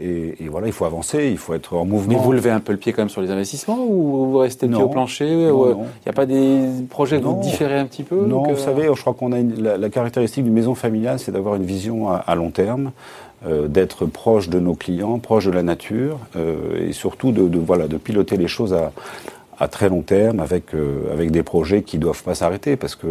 et, 0.00 0.44
et, 0.44 0.48
voilà, 0.48 0.68
il 0.68 0.72
faut 0.72 0.84
avancer, 0.84 1.28
il 1.30 1.36
faut 1.36 1.54
être 1.54 1.76
en 1.76 1.84
mouvement. 1.84 2.14
Mais 2.14 2.22
vous 2.22 2.32
levez 2.32 2.50
un 2.50 2.60
peu 2.60 2.72
le 2.72 2.78
pied 2.78 2.92
quand 2.92 3.02
même 3.02 3.10
sur 3.10 3.20
les 3.20 3.30
investissements, 3.30 3.84
ou 3.84 4.30
vous 4.30 4.38
restez 4.38 4.66
le 4.66 4.74
pied 4.74 4.82
au 4.82 4.88
plancher 4.88 5.28
Il 5.28 5.52
n'y 5.52 6.08
a 6.08 6.12
pas 6.14 6.26
des 6.26 6.60
projets 6.88 7.20
que 7.20 7.26
vous 7.26 7.40
différez 7.40 7.78
un 7.78 7.86
petit 7.86 8.02
peu 8.02 8.24
Non, 8.24 8.44
vous 8.44 8.56
savez, 8.56 8.84
je 8.94 9.00
crois 9.00 9.14
qu'on 9.14 9.32
a 9.32 9.38
une, 9.38 9.62
la, 9.62 9.76
la, 9.76 9.90
caractéristique 9.90 10.44
d'une 10.44 10.54
maison 10.54 10.74
familiale, 10.74 11.18
c'est 11.18 11.32
d'avoir 11.32 11.56
une 11.56 11.64
vision 11.64 12.08
à, 12.08 12.16
à 12.16 12.34
long 12.34 12.50
terme. 12.50 12.92
Euh, 13.44 13.66
d'être 13.66 14.06
proche 14.06 14.48
de 14.48 14.60
nos 14.60 14.74
clients, 14.74 15.18
proche 15.18 15.46
de 15.46 15.50
la 15.50 15.64
nature, 15.64 16.20
euh, 16.36 16.88
et 16.88 16.92
surtout 16.92 17.32
de, 17.32 17.48
de, 17.48 17.58
voilà, 17.58 17.88
de 17.88 17.96
piloter 17.96 18.36
les 18.36 18.46
choses 18.46 18.72
à, 18.72 18.92
à 19.58 19.68
très 19.68 19.88
long 19.88 20.02
terme 20.02 20.40
avec, 20.40 20.74
euh, 20.74 21.12
avec 21.12 21.30
des 21.30 21.42
projets 21.42 21.82
qui 21.82 21.96
ne 21.96 22.02
doivent 22.02 22.22
pas 22.22 22.34
s'arrêter 22.34 22.76
parce 22.76 22.94
que 22.94 23.06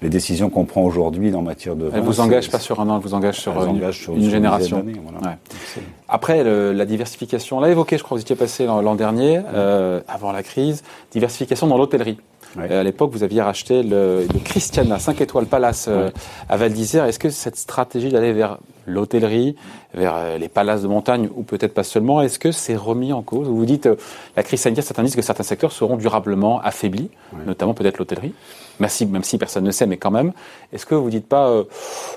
les 0.00 0.08
décisions 0.08 0.48
qu'on 0.48 0.64
prend 0.64 0.82
aujourd'hui 0.82 1.34
en 1.34 1.42
matière 1.42 1.76
de. 1.76 1.90
Elle 1.92 2.00
ne 2.00 2.06
vous 2.06 2.20
engage 2.20 2.50
pas 2.50 2.58
sur 2.58 2.80
un 2.80 2.88
an, 2.88 2.96
elle 2.96 3.02
vous 3.02 3.14
engage 3.14 3.40
sur, 3.40 3.52
une, 3.64 3.76
engage 3.76 4.00
sur, 4.00 4.14
une, 4.14 4.30
génération. 4.30 4.84
Une 4.86 5.00
voilà. 5.00 5.28
ouais. 5.28 5.82
Après, 6.08 6.44
le, 6.44 6.72
la 6.72 6.84
diversification, 6.84 7.58
on 7.58 7.60
l'a 7.60 7.70
évoqué, 7.70 7.98
je 7.98 8.02
crois 8.02 8.16
que 8.16 8.20
vous 8.20 8.24
étiez 8.24 8.36
passé 8.36 8.66
l'an 8.66 8.94
dernier, 8.94 9.40
euh, 9.54 10.00
avant 10.08 10.32
la 10.32 10.42
crise, 10.42 10.82
diversification 11.10 11.66
dans 11.66 11.78
l'hôtellerie. 11.78 12.18
Ouais. 12.56 12.68
Euh, 12.70 12.80
à 12.80 12.82
l'époque, 12.82 13.10
vous 13.12 13.22
aviez 13.22 13.42
racheté 13.42 13.82
le, 13.82 14.26
le 14.32 14.38
Christiana 14.40 14.98
5 14.98 15.20
étoiles 15.20 15.46
Palace 15.46 15.86
euh, 15.88 16.06
ouais. 16.06 16.12
à 16.48 16.56
Val 16.56 16.72
d'Isère. 16.72 17.04
Est-ce 17.04 17.18
que 17.18 17.30
cette 17.30 17.56
stratégie 17.56 18.10
d'aller 18.10 18.32
vers 18.32 18.58
l'hôtellerie, 18.86 19.56
vers 19.94 20.14
euh, 20.16 20.38
les 20.38 20.48
palaces 20.48 20.82
de 20.82 20.88
montagne, 20.88 21.28
ou 21.34 21.42
peut-être 21.42 21.74
pas 21.74 21.84
seulement, 21.84 22.20
est-ce 22.20 22.38
que 22.38 22.52
c'est 22.52 22.76
remis 22.76 23.12
en 23.12 23.22
cause? 23.22 23.48
Vous 23.48 23.64
dites, 23.64 23.88
la 24.36 24.42
crise 24.42 24.60
sanitaire, 24.60 24.84
certains 24.84 25.02
disent 25.02 25.16
que 25.16 25.22
certains 25.22 25.44
secteurs 25.44 25.72
seront 25.72 25.96
durablement 25.96 26.60
affaiblis, 26.60 27.10
ouais. 27.32 27.44
notamment 27.46 27.74
peut-être 27.74 27.98
l'hôtellerie, 27.98 28.34
même 28.80 28.90
si, 28.90 29.06
même 29.06 29.24
si 29.24 29.38
personne 29.38 29.64
ne 29.64 29.70
sait, 29.70 29.86
mais 29.86 29.96
quand 29.96 30.10
même. 30.10 30.32
Est-ce 30.72 30.86
que 30.86 30.94
vous 30.94 31.10
dites 31.10 31.26
pas, 31.26 31.62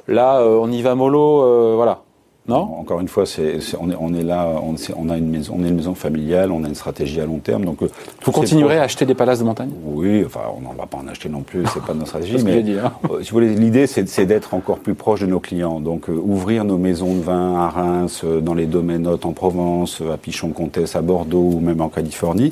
là, 0.07 0.41
on 0.43 0.71
y 0.71 0.81
va 0.81 0.95
mollo, 0.95 1.75
voilà 1.75 2.04
non? 2.47 2.77
Encore 2.79 2.99
une 2.99 3.07
fois, 3.07 3.25
c'est, 3.25 3.57
on, 3.79 3.89
est, 3.89 3.95
on 3.99 4.13
est 4.13 4.21
là, 4.21 4.47
on, 4.61 4.75
on, 4.95 5.09
a 5.09 5.17
une 5.17 5.29
maison, 5.29 5.55
on 5.57 5.63
est 5.63 5.69
une 5.69 5.75
maison 5.75 5.95
familiale, 5.95 6.51
on 6.51 6.63
a 6.63 6.67
une 6.67 6.75
stratégie 6.75 7.19
à 7.19 7.25
long 7.25 7.39
terme. 7.39 7.65
Donc, 7.65 7.79
vous 8.23 8.31
continuerez 8.31 8.77
à 8.77 8.83
acheter 8.83 9.05
des 9.05 9.15
palaces 9.15 9.39
de 9.39 9.45
montagne? 9.45 9.71
Oui, 9.83 10.23
enfin, 10.23 10.41
on 10.55 10.61
n'en 10.61 10.73
va 10.73 10.85
pas 10.85 10.97
en 10.97 11.07
acheter 11.07 11.27
non 11.27 11.41
plus, 11.41 11.63
c'est 11.73 11.83
pas 11.83 11.95
notre 11.95 12.09
stratégie. 12.09 12.37
mais 12.43 12.61
dit, 12.61 12.77
hein. 12.77 12.93
si 13.23 13.31
vous 13.31 13.33
voulez, 13.33 13.55
l'idée, 13.55 13.87
c'est, 13.87 14.07
c'est 14.07 14.27
d'être 14.27 14.53
encore 14.53 14.77
plus 14.77 14.93
proche 14.93 15.21
de 15.21 15.25
nos 15.25 15.39
clients. 15.39 15.79
Donc, 15.79 16.07
euh, 16.07 16.13
ouvrir 16.13 16.65
nos 16.65 16.77
maisons 16.77 17.15
de 17.15 17.21
vin 17.21 17.55
à 17.55 17.69
Reims, 17.69 18.21
euh, 18.23 18.41
dans 18.41 18.53
les 18.53 18.67
domaines 18.67 19.07
hautes 19.07 19.25
en 19.25 19.33
Provence, 19.33 20.01
à 20.01 20.17
Pichon-Comtesse, 20.17 20.95
à 20.95 21.01
Bordeaux 21.01 21.49
ou 21.55 21.59
même 21.59 21.81
en 21.81 21.89
Californie. 21.89 22.51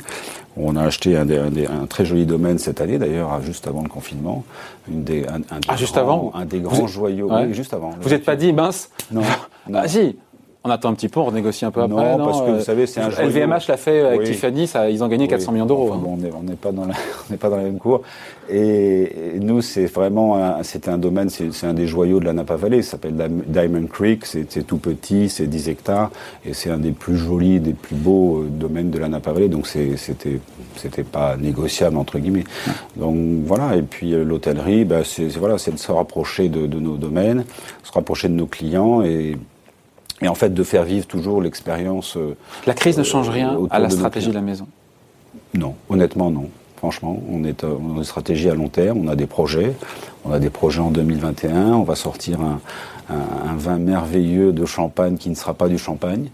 On 0.58 0.76
a 0.76 0.84
acheté 0.84 1.18
un, 1.18 1.26
des, 1.26 1.38
un, 1.38 1.50
des, 1.50 1.68
un, 1.68 1.86
très 1.86 2.06
joli 2.06 2.26
domaine 2.26 2.58
cette 2.58 2.82
année, 2.82 2.98
d'ailleurs, 2.98 3.42
juste 3.44 3.68
avant 3.68 3.84
le 3.84 3.90
confinement. 3.90 4.44
Une 4.88 5.04
des, 5.04 5.26
un, 5.28 5.42
ah, 5.68 5.76
juste 5.76 5.98
avant 5.98 6.32
Un 6.36 6.46
des 6.46 6.60
grands 6.62 6.88
joyaux. 6.88 7.28
Ouais. 7.32 7.46
Oui, 7.48 7.54
juste 7.54 7.74
avant. 7.74 7.92
Vous 8.02 8.10
n'êtes 8.10 8.26
pas 8.26 8.36
dit, 8.36 8.54
mince 8.54 8.90
Non. 9.12 9.22
non. 9.70 9.80
Ah 9.84 9.88
si 9.88 10.16
on 10.66 10.70
attend 10.70 10.90
un 10.90 10.94
petit 10.94 11.10
peu, 11.10 11.20
on 11.20 11.26
renégocie 11.26 11.66
un 11.66 11.72
peu 11.72 11.82
après. 11.82 12.18
Non, 12.18 12.26
parce 12.26 12.42
que 12.42 12.52
vous 12.52 12.64
savez, 12.64 12.88
c'est 12.88 13.02
un. 13.02 13.10
LVMH 13.10 13.68
l'a 13.68 13.76
fait 13.76 14.00
avec 14.00 14.22
oui. 14.22 14.28
Tiffany, 14.28 14.66
ça, 14.66 14.90
ils 14.90 15.04
ont 15.04 15.10
gagné 15.10 15.26
oui. 15.26 15.30
400 15.30 15.52
millions 15.52 15.66
d'euros. 15.66 15.90
Enfin, 15.92 16.00
bon, 16.02 16.18
on 16.40 16.44
n'est 16.44 16.56
pas 16.56 16.72
dans 16.72 16.86
la, 16.86 16.94
on 17.30 17.34
n'est 17.34 17.38
pas 17.38 17.50
dans 17.50 17.58
la 17.58 17.64
même 17.64 17.80
cour. 17.80 18.02
Et, 18.50 19.36
et 19.36 19.40
nous, 19.42 19.62
c'est 19.62 19.88
vraiment, 19.88 20.64
c'est 20.64 20.88
un 20.88 20.98
domaine, 20.98 21.30
c'est 21.30 21.66
un 21.66 21.74
des 21.74 21.86
joyaux 21.86 22.22
de 22.22 22.26
la 22.26 22.32
Napa 22.32 22.56
Valley. 22.56 22.82
Ça 22.82 22.92
s'appelle 22.92 23.16
Diamond 23.46 23.88
Creek. 23.88 24.26
C'est 24.26 24.66
tout 24.66 24.78
petit, 24.78 25.28
c'est 25.28 25.48
10 25.48 25.68
hectares, 25.68 26.12
et 26.46 26.54
c'est 26.54 26.70
un 26.70 26.78
des 26.78 26.92
plus 26.92 27.18
jolis, 27.18 27.60
des 27.60 27.74
plus 27.74 27.96
beaux 27.96 28.40
euh, 28.40 28.48
domaines 28.48 28.90
de 28.90 29.00
la 29.00 29.10
Napa 29.10 29.34
Valley. 29.34 29.50
Donc 29.50 29.68
c'était, 29.68 30.40
c'était 30.78 31.04
pas 31.04 31.36
négociable 31.36 31.98
entre 31.98 32.20
guillemets. 32.20 32.46
Donc 32.96 33.18
voilà. 33.46 33.76
Et 33.76 33.82
puis 33.82 34.14
euh, 34.14 34.24
l'hôtellerie, 34.24 34.86
bah, 34.86 35.02
c'est 35.04 35.28
voilà, 35.38 35.58
c'est 35.58 35.72
de 35.72 35.80
se 35.80 35.92
rapprocher 35.92 36.48
de, 36.48 36.68
de 36.68 36.80
nos 36.80 36.96
domaines, 36.96 37.44
se 37.84 37.92
rapprocher 37.92 38.30
de 38.30 38.34
nos 38.34 38.48
clients 38.48 39.02
et 39.02 39.36
et 40.22 40.28
en 40.28 40.36
fait 40.36 40.54
de 40.54 40.64
faire 40.64 40.84
vivre 40.84 41.06
toujours 41.06 41.42
l'expérience. 41.42 42.18
Euh, 42.18 42.36
la 42.66 42.74
crise 42.74 42.98
ne 42.98 43.04
change 43.04 43.30
rien 43.30 43.58
à 43.70 43.80
la 43.80 43.90
stratégie 43.90 44.30
de 44.30 44.34
la 44.34 44.42
maison 44.42 44.68
Non, 45.54 45.76
honnêtement 45.90 46.32
non. 46.32 46.50
Franchement, 46.78 47.18
on 47.32 47.46
est, 47.46 47.64
on 47.64 47.96
a 47.96 47.98
une 47.98 48.04
stratégie 48.04 48.50
à 48.50 48.56
long 48.56 48.68
terme, 48.68 49.06
on 49.06 49.08
a 49.08 49.16
des 49.16 49.26
projets, 49.26 49.74
on 50.26 50.34
a 50.34 50.40
des 50.40 50.50
projets 50.50 50.82
en 50.82 50.92
2021, 50.92 51.72
on 51.74 51.84
va 51.84 51.96
sortir 51.96 52.42
un, 52.42 52.60
un, 53.10 53.56
vin 53.56 53.78
merveilleux 53.78 54.52
de 54.52 54.66
champagne 54.66 55.18
qui 55.18 55.30
ne 55.30 55.36
sera 55.36 55.54
pas 55.54 55.68
du 55.68 55.78
champagne. 55.78 56.30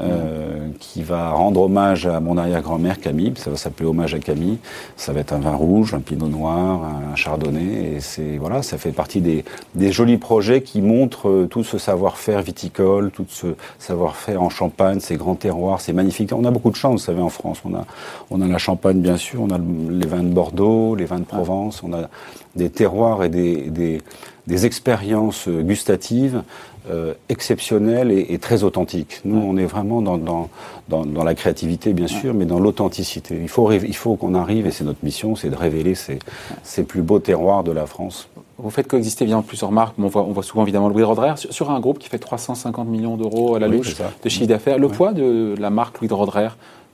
Euh, 0.00 0.68
qui 0.78 1.02
va 1.02 1.30
rendre 1.30 1.62
hommage 1.62 2.06
à 2.06 2.20
mon 2.20 2.36
arrière-grand-mère 2.36 3.00
Camille, 3.00 3.32
ça 3.36 3.50
va 3.50 3.56
s'appeler 3.56 3.88
hommage 3.88 4.14
à 4.14 4.20
Camille. 4.20 4.58
Ça 4.96 5.12
va 5.12 5.18
être 5.20 5.32
un 5.32 5.40
vin 5.40 5.56
rouge, 5.56 5.92
un 5.92 5.98
pinot 5.98 6.28
noir, 6.28 6.82
un 7.12 7.16
chardonnay, 7.16 7.94
et 7.94 8.00
c'est 8.00 8.36
voilà, 8.36 8.62
ça 8.62 8.78
fait 8.78 8.92
partie 8.92 9.20
des, 9.20 9.44
des 9.74 9.90
jolis 9.90 10.18
projets 10.18 10.62
qui 10.62 10.82
montrent 10.82 11.28
euh, 11.28 11.46
tout 11.46 11.64
ce 11.64 11.78
savoir-faire 11.78 12.42
viticole, 12.42 13.10
tout 13.10 13.26
ce 13.28 13.56
savoir-faire 13.80 14.40
en 14.40 14.50
Champagne, 14.50 15.00
ces 15.00 15.16
grands 15.16 15.34
terroirs, 15.34 15.80
c'est 15.80 15.92
magnifique. 15.92 16.32
On 16.32 16.44
a 16.44 16.52
beaucoup 16.52 16.70
de 16.70 16.76
chance, 16.76 17.00
vous 17.00 17.06
savez, 17.06 17.22
en 17.22 17.28
France. 17.28 17.58
On 17.64 17.74
a, 17.74 17.84
on 18.30 18.40
a 18.40 18.46
la 18.46 18.58
Champagne 18.58 19.00
bien 19.00 19.16
sûr, 19.16 19.42
on 19.42 19.50
a 19.50 19.58
les 19.58 20.06
vins 20.06 20.22
de 20.22 20.32
Bordeaux, 20.32 20.94
les 20.94 21.06
vins 21.06 21.18
de 21.18 21.24
Provence, 21.24 21.82
on 21.82 21.92
a 21.92 22.08
des 22.54 22.70
terroirs 22.70 23.24
et 23.24 23.28
des, 23.28 23.70
des, 23.70 24.00
des 24.46 24.66
expériences 24.66 25.48
gustatives 25.48 26.42
euh, 26.90 27.14
exceptionnel 27.28 28.10
et, 28.10 28.38
très 28.38 28.62
authentique. 28.62 29.20
Nous, 29.24 29.38
on 29.38 29.56
est 29.56 29.66
vraiment 29.66 30.00
dans, 30.02 30.18
dans, 30.18 30.48
dans, 30.88 31.24
la 31.24 31.34
créativité, 31.34 31.92
bien 31.92 32.06
sûr, 32.06 32.34
mais 32.34 32.44
dans 32.44 32.60
l'authenticité. 32.60 33.38
Il 33.40 33.48
faut, 33.48 33.70
il 33.72 33.96
faut 33.96 34.16
qu'on 34.16 34.34
arrive, 34.34 34.66
et 34.66 34.70
c'est 34.70 34.84
notre 34.84 35.04
mission, 35.04 35.36
c'est 35.36 35.50
de 35.50 35.56
révéler 35.56 35.94
ces, 35.94 36.18
ces, 36.62 36.84
plus 36.84 37.02
beaux 37.02 37.18
terroirs 37.18 37.64
de 37.64 37.72
la 37.72 37.86
France. 37.86 38.28
Vous 38.58 38.70
faites 38.70 38.88
coexister 38.88 39.24
bien 39.24 39.42
plusieurs 39.42 39.70
marques. 39.70 39.94
On 39.98 40.08
voit, 40.08 40.22
on 40.22 40.32
voit 40.32 40.42
souvent 40.42 40.62
évidemment 40.62 40.88
Louis 40.88 41.04
Rodrer 41.04 41.34
sur, 41.36 41.70
un 41.70 41.78
groupe 41.78 41.98
qui 41.98 42.08
fait 42.08 42.18
350 42.18 42.88
millions 42.88 43.16
d'euros 43.16 43.54
à 43.54 43.60
la 43.60 43.68
louche 43.68 43.94
de 44.24 44.28
chiffre 44.28 44.46
d'affaires. 44.46 44.78
Le 44.78 44.88
poids 44.88 45.12
de 45.12 45.54
la 45.58 45.70
marque 45.70 46.00
Louis 46.00 46.08
Rodrer 46.10 46.48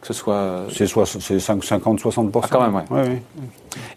que 0.05 0.13
ce 0.15 0.21
soit. 0.21 0.67
C'est 0.71 0.85
50-60%. 0.85 2.41
Ah, 2.43 2.49
quand 2.51 2.61
même, 2.61 2.83
ouais. 2.91 3.23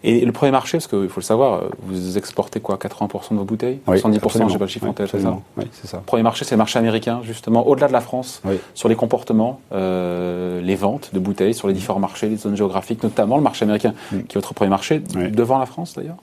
Et 0.04 0.26
le 0.26 0.32
premier 0.32 0.52
marché, 0.52 0.78
parce 0.78 0.88
qu'il 0.88 1.10
faut 1.10 1.20
le 1.20 1.26
savoir, 1.26 1.64
vous 1.84 2.18
exportez 2.18 2.62
quoi 2.62 2.78
80% 2.78 3.34
de 3.34 3.36
vos 3.36 3.44
bouteilles 3.44 3.80
oui, 3.88 3.98
70%, 3.98 4.50
j'ai 4.50 4.58
pas 4.58 4.66
le 4.66 4.70
chiffre 4.70 4.88
en 4.88 4.94
tête, 4.94 5.10
c'est 5.12 5.20
ça 5.20 5.38
Oui, 5.58 5.66
c'est 5.72 5.88
ça. 5.88 5.98
Le 5.98 6.04
premier 6.04 6.24
marché, 6.24 6.46
c'est 6.46 6.56
le 6.56 6.60
marché 6.60 6.80
américain, 6.80 7.20
justement, 7.24 7.68
au-delà 7.68 7.88
de 7.88 7.94
la 7.94 8.02
France, 8.02 8.42
sur 8.74 8.88
les 8.88 8.96
comportements, 8.96 9.60
euh, 9.74 10.62
les 10.62 10.76
ventes 10.76 11.10
de 11.14 11.20
bouteilles 11.20 11.54
sur 11.54 11.68
les 11.68 11.74
différents 11.74 12.00
marchés, 12.00 12.30
les 12.30 12.38
zones 12.38 12.56
géographiques, 12.56 13.04
notamment 13.04 13.36
le 13.36 13.44
marché 13.44 13.64
américain, 13.64 13.94
qui 14.10 14.16
est 14.18 14.36
votre 14.36 14.54
premier 14.54 14.70
marché, 14.70 15.00
devant 15.00 15.60
la 15.60 15.66
France 15.66 15.94
d'ailleurs 15.96 16.18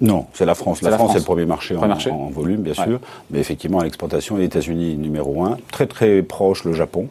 non, 0.00 0.26
c'est 0.32 0.44
la 0.44 0.56
France. 0.56 0.82
La, 0.82 0.90
France, 0.90 1.12
c'est 1.12 1.20
le 1.20 1.24
premier 1.24 1.46
marché, 1.46 1.76
en, 1.76 2.28
volume, 2.28 2.62
bien 2.62 2.74
sûr. 2.74 2.98
Mais 3.30 3.38
effectivement, 3.38 3.78
à 3.78 3.84
l'exportation, 3.84 4.36
les 4.36 4.44
États-Unis 4.44 4.96
numéro 4.96 5.44
un. 5.44 5.56
Très 5.70 5.86
très 5.86 6.22
proche 6.22 6.64
le 6.64 6.72
Japon. 6.72 7.08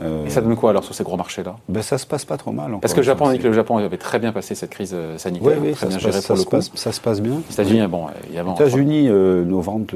Euh, 0.00 0.26
Et 0.26 0.30
ça 0.30 0.40
donne 0.40 0.56
quoi 0.56 0.70
alors 0.70 0.82
sur 0.82 0.94
ces 0.94 1.04
gros 1.04 1.16
marchés-là? 1.16 1.56
Ben, 1.68 1.82
Ça 1.82 1.98
se 1.98 2.06
passe 2.06 2.24
pas 2.24 2.36
trop 2.36 2.52
mal. 2.52 2.72
Parce 2.80 2.94
que 2.94 3.00
le 3.00 3.04
Japon, 3.04 3.26
on 3.28 3.32
dit 3.32 3.38
que 3.38 3.46
le 3.46 3.52
Japon 3.52 3.76
avait 3.76 3.96
très 3.96 4.18
bien 4.18 4.32
passé 4.32 4.54
cette 4.54 4.70
crise 4.70 4.92
euh, 4.92 5.18
sanitaire, 5.18 5.52
oui, 5.60 5.68
oui, 5.68 5.74
ça, 5.74 5.90
se 5.90 5.98
passe, 5.98 6.20
ça, 6.20 6.36
se 6.36 6.46
passe, 6.46 6.70
ça 6.74 6.92
se 6.92 7.00
passe 7.00 7.20
bien. 7.20 7.40
Les 7.48 7.54
États-Unis, 7.54 7.86
bon, 7.86 8.06
il 8.28 8.34
y 8.34 8.38
a 8.38 8.42
États-Unis, 8.42 9.08
euh, 9.08 9.44
nos 9.44 9.60
ventes, 9.60 9.94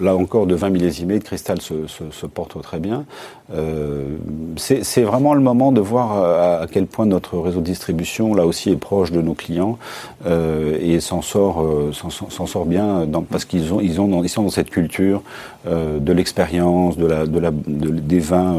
là 0.00 0.16
encore, 0.16 0.46
de 0.46 0.54
20 0.54 0.70
millésimés 0.70 1.18
de 1.18 1.24
cristal 1.24 1.60
se, 1.60 1.86
se, 1.86 2.04
se 2.10 2.26
portent 2.26 2.60
très 2.60 2.80
bien. 2.80 3.04
Euh, 3.54 4.16
c'est 4.56 5.02
vraiment 5.02 5.34
le 5.34 5.40
moment 5.40 5.70
de 5.70 5.80
voir 5.80 6.62
à, 6.62 6.66
quel 6.66 6.86
point 6.86 7.06
notre 7.06 7.38
réseau 7.38 7.60
de 7.60 7.64
distribution, 7.66 8.34
là 8.34 8.46
aussi, 8.46 8.70
est 8.70 8.76
proche 8.76 9.12
de 9.12 9.22
nos 9.22 9.34
clients 9.34 9.78
euh, 10.26 10.76
et 10.80 10.98
s'en 10.98 11.22
sort, 11.22 11.64
s'en 11.92 12.46
sort 12.46 12.66
bien 12.66 13.06
dans, 13.06 13.22
parce 13.22 13.44
qu'ils 13.44 13.72
ont, 13.72 13.80
ils 13.80 14.00
ont, 14.00 14.24
ils 14.24 14.28
sont 14.28 14.42
dans 14.42 14.50
cette 14.50 14.70
culture 14.70 15.22
de 15.66 16.12
l'expérience, 16.12 16.96
de 16.96 17.06
la, 17.06 17.26
de 17.26 17.38
la, 17.38 17.50
des 17.52 18.18
vins, 18.18 18.58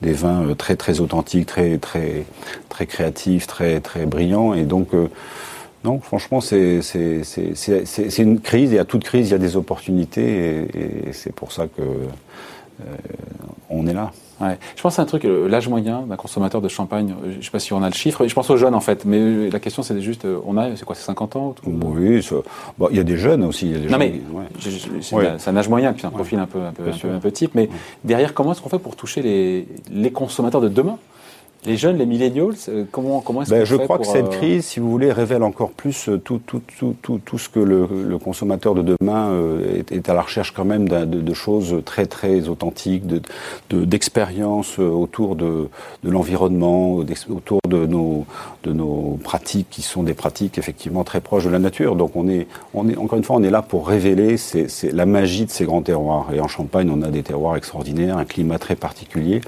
des 0.00 0.12
vins 0.12 0.42
euh, 0.42 0.54
très 0.54 0.76
très 0.76 1.00
authentiques, 1.00 1.46
très 1.46 1.78
très 1.78 2.24
très 2.68 2.86
créatifs, 2.86 3.46
très 3.46 3.80
très 3.80 4.06
brillants. 4.06 4.54
Et 4.54 4.64
donc 4.64 4.94
euh, 4.94 5.08
non, 5.84 5.98
franchement, 5.98 6.40
c'est 6.40 6.80
une 8.18 8.40
crise, 8.40 8.72
et 8.72 8.78
à 8.78 8.84
toute 8.84 9.02
crise, 9.02 9.28
il 9.28 9.32
y 9.32 9.34
a 9.34 9.38
des 9.38 9.56
opportunités, 9.56 10.68
et, 10.74 11.12
c'est 11.12 11.34
pour 11.34 11.50
ça 11.50 11.66
que 11.66 11.82
euh, 11.82 12.84
on 13.72 13.86
est 13.86 13.94
là. 13.94 14.12
Je 14.76 14.82
pense 14.82 14.98
à 14.98 15.02
un 15.02 15.04
truc, 15.04 15.24
euh, 15.24 15.48
l'âge 15.48 15.68
moyen 15.68 16.02
d'un 16.02 16.16
consommateur 16.16 16.60
de 16.60 16.68
champagne, 16.68 17.14
euh, 17.24 17.32
je 17.32 17.38
ne 17.38 17.42
sais 17.42 17.50
pas 17.50 17.58
si 17.58 17.72
on 17.72 17.82
a 17.82 17.88
le 17.88 17.94
chiffre, 17.94 18.26
je 18.26 18.34
pense 18.34 18.50
aux 18.50 18.56
jeunes 18.56 18.74
en 18.74 18.80
fait, 18.80 19.04
mais 19.04 19.50
la 19.50 19.60
question 19.60 19.82
c'est 19.82 20.00
juste, 20.00 20.24
euh, 20.24 20.40
on 20.46 20.56
a, 20.56 20.74
c'est 20.76 20.84
quoi, 20.84 20.94
c'est 20.94 21.04
50 21.04 21.36
ans 21.36 21.54
Oui, 21.66 22.24
il 22.90 22.96
y 22.96 23.00
a 23.00 23.04
des 23.04 23.16
jeunes 23.16 23.44
aussi. 23.44 23.70
Y 23.70 23.76
a 23.76 23.78
des 23.78 23.88
non 23.88 23.98
mais, 23.98 24.20
c'est 25.00 25.48
un 25.50 25.56
âge 25.56 25.68
moyen, 25.68 25.92
puis 25.92 26.06
un 26.06 26.10
profil 26.10 26.38
un 26.38 26.46
peu, 26.46 26.60
un 26.60 26.72
peu, 26.72 26.84
un 27.08 27.18
peu, 27.18 27.32
type, 27.32 27.54
mais 27.54 27.68
derrière, 28.04 28.34
comment 28.34 28.52
est-ce 28.52 28.60
qu'on 28.60 28.68
fait 28.68 28.78
pour 28.78 28.96
toucher 28.96 29.22
les, 29.22 29.68
les 29.90 30.10
consommateurs 30.10 30.60
de 30.60 30.68
demain? 30.68 30.98
Les 31.64 31.76
jeunes, 31.76 31.96
les 31.98 32.06
millennials, 32.06 32.54
euh, 32.68 32.84
comment, 32.90 33.20
comment 33.20 33.42
est-ce 33.42 33.50
ben, 33.50 33.64
Je 33.64 33.76
crois 33.76 33.98
que 33.98 34.06
cette 34.06 34.26
euh, 34.26 34.30
crise, 34.30 34.64
si 34.64 34.80
vous 34.80 34.90
voulez, 34.90 35.12
révèle 35.12 35.44
encore 35.44 35.70
plus 35.70 36.08
euh, 36.08 36.18
tout, 36.18 36.40
tout, 36.44 36.60
tout, 36.78 36.96
tout, 37.00 37.20
tout 37.24 37.38
ce 37.38 37.48
que 37.48 37.60
le, 37.60 37.88
le, 38.08 38.18
consommateur 38.18 38.74
de 38.74 38.82
demain 38.82 39.30
est, 39.76 39.92
est, 39.92 40.08
à 40.08 40.14
la 40.14 40.22
recherche 40.22 40.52
quand 40.52 40.64
même 40.64 40.88
de, 40.88 41.04
de, 41.04 41.34
choses 41.34 41.82
très 41.84 42.06
très 42.06 42.48
authentiques, 42.48 43.04
d'expériences 43.70 44.78
de, 44.78 44.84
autour 44.84 45.36
de, 45.36 45.68
de 46.02 46.10
l'environnement, 46.10 46.96
autour 47.28 47.60
de 47.68 47.86
nos, 47.86 48.26
de 48.64 48.72
nos 48.72 49.18
pratiques 49.22 49.68
qui 49.70 49.82
sont 49.82 50.02
des 50.02 50.14
pratiques 50.14 50.58
effectivement 50.58 51.04
très 51.04 51.20
proches 51.20 51.44
de 51.44 51.50
la 51.50 51.60
nature. 51.60 51.94
Donc 51.94 52.16
on 52.16 52.28
est, 52.28 52.48
on 52.74 52.88
est 52.88 52.96
encore 52.96 53.18
une 53.18 53.24
fois, 53.24 53.36
on 53.36 53.42
est 53.42 53.50
là 53.50 53.62
pour 53.62 53.86
révéler 53.86 54.36
c'est 54.36 54.92
la 54.92 55.06
magie 55.06 55.46
de 55.46 55.50
ces 55.50 55.64
grands 55.64 55.82
terroirs. 55.82 56.28
Et 56.34 56.40
en 56.40 56.48
Champagne, 56.48 56.90
on 56.92 57.02
a 57.02 57.08
des 57.08 57.22
terroirs 57.22 57.56
extraordinaires, 57.56 58.18
un 58.18 58.24
climat 58.24 58.58
très 58.58 58.74
particulier. 58.74 59.40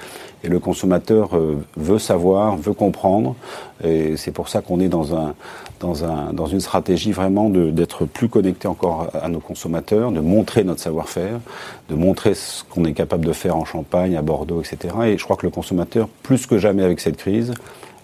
Et 0.44 0.48
le 0.48 0.58
consommateur 0.58 1.30
veut 1.76 1.98
savoir, 1.98 2.56
veut 2.56 2.74
comprendre. 2.74 3.34
Et 3.82 4.18
c'est 4.18 4.30
pour 4.30 4.48
ça 4.50 4.60
qu'on 4.60 4.78
est 4.78 4.88
dans, 4.88 5.16
un, 5.16 5.34
dans, 5.80 6.04
un, 6.04 6.34
dans 6.34 6.46
une 6.46 6.60
stratégie 6.60 7.12
vraiment 7.12 7.48
d'être 7.48 8.04
plus 8.04 8.28
connecté 8.28 8.68
encore 8.68 9.08
à, 9.20 9.28
nos 9.28 9.40
consommateurs, 9.40 10.12
de 10.12 10.20
montrer 10.20 10.62
notre 10.62 10.80
savoir-faire, 10.80 11.40
de 11.88 11.94
montrer 11.94 12.34
ce 12.34 12.62
qu'on 12.64 12.84
est 12.84 12.92
capable 12.92 13.24
de 13.24 13.32
faire 13.32 13.56
en 13.56 13.64
Champagne, 13.64 14.16
à 14.16 14.22
Bordeaux, 14.22 14.60
etc. 14.60 14.94
Et 15.06 15.18
je 15.18 15.24
crois 15.24 15.36
que 15.36 15.46
le 15.46 15.50
consommateur, 15.50 16.08
plus 16.22 16.46
que 16.46 16.58
jamais 16.58 16.82
avec 16.82 17.00
cette 17.00 17.16
crise, 17.16 17.54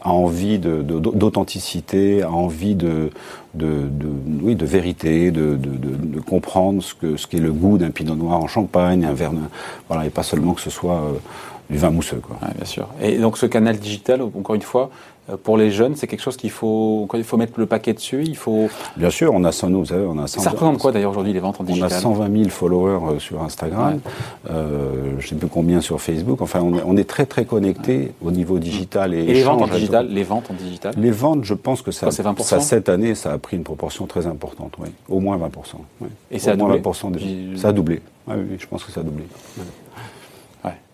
a 0.02 0.10
envie 0.10 0.58
d'authenticité, 0.58 2.18
de, 2.18 2.22
a 2.22 2.30
envie 2.30 2.74
de, 2.74 3.10
de, 3.54 3.90
oui, 4.42 4.54
de 4.54 4.64
vérité, 4.64 5.30
de, 5.30 5.58
comprendre 6.26 6.82
ce 6.82 6.94
qu'est 6.94 7.16
ce 7.16 7.36
le 7.36 7.52
goût 7.52 7.76
d'un 7.76 7.90
pinot 7.90 8.14
noir 8.14 8.40
en 8.40 8.46
Champagne, 8.46 9.04
un 9.04 9.12
verre, 9.12 9.32
voilà, 9.88 10.06
et 10.06 10.10
pas 10.10 10.22
seulement 10.22 10.54
que 10.54 10.60
ce 10.60 10.70
soit 10.70 11.02
euh, 11.02 11.12
du 11.70 11.78
vin 11.78 11.90
mousseux. 11.90 12.20
Quoi. 12.22 12.36
bien 12.56 12.64
sûr. 12.64 12.88
Et 13.00 13.18
donc 13.18 13.38
ce 13.38 13.46
canal 13.46 13.78
digital, 13.78 14.22
encore 14.22 14.54
une 14.54 14.62
fois, 14.62 14.90
euh, 15.30 15.36
pour 15.42 15.56
les 15.56 15.70
jeunes, 15.70 15.96
c'est 15.96 16.06
quelque 16.06 16.22
chose 16.22 16.36
qu'il 16.36 16.50
faut, 16.50 17.08
il 17.14 17.24
faut 17.24 17.36
mettre 17.36 17.58
le 17.58 17.66
paquet 17.66 17.92
dessus. 17.92 18.22
Il 18.26 18.36
faut. 18.36 18.68
Bien 18.96 19.10
sûr, 19.10 19.32
on 19.34 19.44
a 19.44 19.52
100, 19.52 19.70
vous 19.70 19.86
savez, 19.86 20.04
on 20.06 20.18
a 20.18 20.26
Ça 20.26 20.50
représente 20.50 20.78
quoi 20.78 20.92
d'ailleurs 20.92 21.10
aujourd'hui 21.10 21.32
les 21.32 21.40
ventes 21.40 21.60
en 21.60 21.64
digital 21.64 21.90
On 21.92 21.94
a 21.94 22.00
120 22.00 22.36
000 22.36 22.50
followers 22.50 23.14
euh, 23.14 23.18
sur 23.18 23.42
Instagram. 23.42 24.00
Euh, 24.50 25.12
je 25.18 25.24
ne 25.24 25.28
sais 25.28 25.34
plus 25.34 25.48
combien 25.48 25.80
sur 25.80 26.00
Facebook. 26.00 26.40
Enfin, 26.40 26.60
on 26.60 26.96
est, 26.96 27.04
très 27.10 27.26
très 27.26 27.44
connecté 27.44 28.12
au 28.22 28.30
niveau 28.30 28.58
digital 28.58 29.14
et, 29.14 29.24
et 29.24 29.32
les 29.32 29.42
ventes 29.42 29.62
en 29.62 29.66
digital. 29.66 30.06
Les 30.08 30.22
ventes 30.22 30.50
en 30.50 30.54
digital. 30.54 30.94
Les 30.96 31.10
ventes, 31.10 31.44
je 31.44 31.54
pense 31.54 31.82
que 31.82 31.90
ça, 31.90 32.10
ça 32.10 32.60
cette 32.60 32.88
année, 32.88 33.14
ça 33.14 33.32
a 33.32 33.38
pris 33.38 33.56
une 33.56 33.64
proportion 33.64 34.06
très 34.06 34.26
importante. 34.26 34.74
Oui, 34.78 34.88
au 35.08 35.18
moins 35.18 35.36
20 35.36 35.50
Et 36.30 36.38
ça 36.38 36.52
a 36.52 36.56
doublé. 36.56 36.82
Ça 37.56 37.68
a 37.68 37.72
doublé. 37.72 38.00
oui, 38.28 38.36
je 38.58 38.66
pense 38.66 38.84
que 38.84 38.92
ça 38.92 39.00
a 39.00 39.02
doublé. 39.02 39.24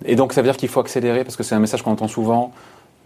Et 0.04 0.16
donc 0.16 0.32
ça 0.32 0.42
veut 0.42 0.48
dire 0.48 0.56
qu'il 0.56 0.68
faut 0.68 0.80
accélérer, 0.80 1.24
parce 1.24 1.36
que 1.36 1.42
c'est 1.42 1.54
un 1.54 1.60
message 1.60 1.82
qu'on 1.82 1.92
entend 1.92 2.08
souvent 2.08 2.52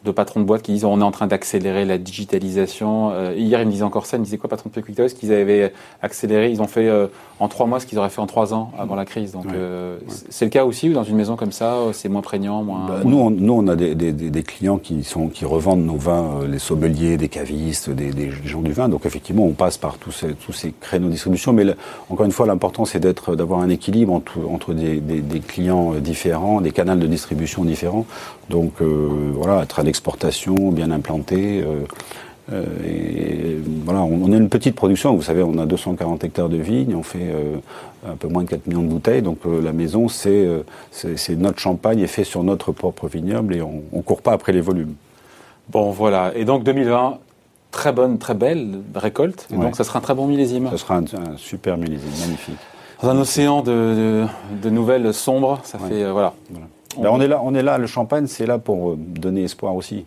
de 0.04 0.10
patrons 0.10 0.40
de 0.40 0.46
boîtes 0.46 0.62
qui 0.62 0.72
disent 0.72 0.84
on 0.84 1.00
est 1.00 1.04
en 1.04 1.10
train 1.10 1.26
d'accélérer 1.26 1.84
la 1.84 1.98
digitalisation. 1.98 3.10
Euh, 3.12 3.34
hier, 3.36 3.60
ils 3.60 3.66
me 3.66 3.70
disaient 3.70 3.84
encore 3.84 4.06
ça, 4.06 4.16
ils 4.16 4.20
me 4.20 4.24
disaient 4.24 4.38
quoi, 4.38 4.48
patron 4.48 4.70
de 4.74 4.80
Quicktoys, 4.80 5.08
qu'ils 5.08 5.32
avaient 5.32 5.72
accéléré, 6.00 6.50
ils 6.50 6.62
ont 6.62 6.66
fait 6.66 6.88
euh, 6.88 7.08
en 7.38 7.48
trois 7.48 7.66
mois 7.66 7.80
ce 7.80 7.86
qu'ils 7.86 7.98
auraient 7.98 8.08
fait 8.08 8.20
en 8.20 8.26
trois 8.26 8.54
ans 8.54 8.72
avant 8.78 8.94
la 8.94 9.04
crise. 9.04 9.32
Donc 9.32 9.46
euh, 9.52 9.98
c'est 10.30 10.46
le 10.46 10.50
cas 10.50 10.64
aussi 10.64 10.88
ou 10.88 10.94
dans 10.94 11.04
une 11.04 11.16
maison 11.16 11.36
comme 11.36 11.52
ça, 11.52 11.76
c'est 11.92 12.08
moins 12.08 12.22
prégnant, 12.22 12.62
moins. 12.62 12.86
Bah, 12.86 13.00
nous, 13.04 13.18
on, 13.18 13.30
nous, 13.30 13.52
on 13.52 13.68
a 13.68 13.76
des, 13.76 13.94
des, 13.94 14.12
des, 14.12 14.42
clients 14.42 14.78
qui 14.78 15.04
sont 15.04 15.28
qui 15.28 15.44
revendent 15.44 15.84
nos 15.84 15.96
vins, 15.96 16.46
les 16.48 16.58
sommeliers, 16.58 17.18
des 17.18 17.28
cavistes, 17.28 17.90
des, 17.90 18.10
des, 18.10 18.30
gens 18.46 18.62
du 18.62 18.72
vin. 18.72 18.88
Donc 18.88 19.04
effectivement, 19.04 19.44
on 19.44 19.52
passe 19.52 19.76
par 19.76 19.98
tous 19.98 20.12
ces, 20.12 20.32
tous 20.32 20.52
ces 20.52 20.72
créneaux 20.80 21.08
de 21.08 21.12
distribution. 21.12 21.52
Mais 21.52 21.66
encore 22.08 22.24
une 22.24 22.32
fois, 22.32 22.46
l'important 22.46 22.86
c'est 22.86 23.00
d'être 23.00 23.36
d'avoir 23.36 23.60
un 23.60 23.68
équilibre 23.68 24.14
entre, 24.14 24.38
entre 24.50 24.72
des, 24.72 25.00
clients 25.46 25.92
différents, 25.94 26.62
des 26.62 26.70
canaux 26.70 26.96
de 26.96 27.06
distribution 27.06 27.64
différents. 27.64 28.06
Donc 28.48 28.80
voilà, 28.80 29.62
être 29.62 29.78
à 29.78 29.82
l'exportation, 29.90 30.70
bien 30.70 30.92
implanté. 30.92 31.62
Euh, 31.62 31.84
euh, 32.52 32.64
et 32.86 33.58
voilà, 33.84 34.02
on, 34.02 34.32
a 34.32 34.36
une 34.36 34.48
petite 34.48 34.76
production. 34.76 35.14
Vous 35.14 35.22
savez, 35.22 35.42
on 35.42 35.58
a 35.58 35.66
240 35.66 36.22
hectares 36.24 36.48
de 36.48 36.56
vignes, 36.56 36.94
on 36.94 37.02
fait 37.02 37.18
euh, 37.22 37.56
un 38.08 38.14
peu 38.14 38.28
moins 38.28 38.44
de 38.44 38.48
4 38.48 38.66
millions 38.68 38.82
de 38.82 38.88
bouteilles. 38.88 39.22
Donc 39.22 39.40
la 39.44 39.72
maison, 39.72 40.08
c'est 40.08 40.48
notre 41.36 41.58
champagne 41.58 42.00
est 42.00 42.06
fait 42.06 42.24
sur 42.24 42.44
notre 42.44 42.72
propre 42.72 43.08
vignoble 43.08 43.54
et 43.56 43.62
on 43.62 43.82
ne 43.92 44.02
court 44.02 44.22
pas 44.22 44.32
après 44.32 44.52
les 44.52 44.60
volumes. 44.60 44.94
Bon, 45.68 45.90
voilà. 45.90 46.32
Et 46.36 46.44
donc 46.44 46.62
2020, 46.64 47.18
très 47.72 47.92
bonne, 47.92 48.18
très 48.18 48.34
belle 48.34 48.80
récolte. 48.94 49.48
Et 49.52 49.56
donc 49.56 49.76
ça 49.76 49.84
sera 49.84 49.98
un 49.98 50.02
très 50.02 50.14
bon 50.14 50.26
millésime. 50.26 50.68
Ça 50.70 50.78
sera 50.78 50.96
un, 50.98 51.04
super 51.36 51.76
millésime, 51.76 52.12
magnifique. 52.20 52.58
Dans 53.02 53.08
un 53.08 53.18
océan 53.18 53.62
de, 53.62 54.26
de, 54.62 54.70
nouvelles 54.70 55.14
sombres, 55.14 55.60
ça 55.64 55.78
fait 55.78 56.10
voilà. 56.10 56.34
voilà. 56.50 56.66
Ben, 56.98 57.08
on... 57.10 57.54
Est 57.54 57.62
là. 57.62 57.78
Le 57.78 57.86
champagne, 57.86 58.26
c'est 58.26 58.46
là 58.46 58.58
pour 58.58 58.90
euh, 58.90 58.96
donner 58.96 59.44
espoir 59.44 59.74
aussi. 59.76 60.06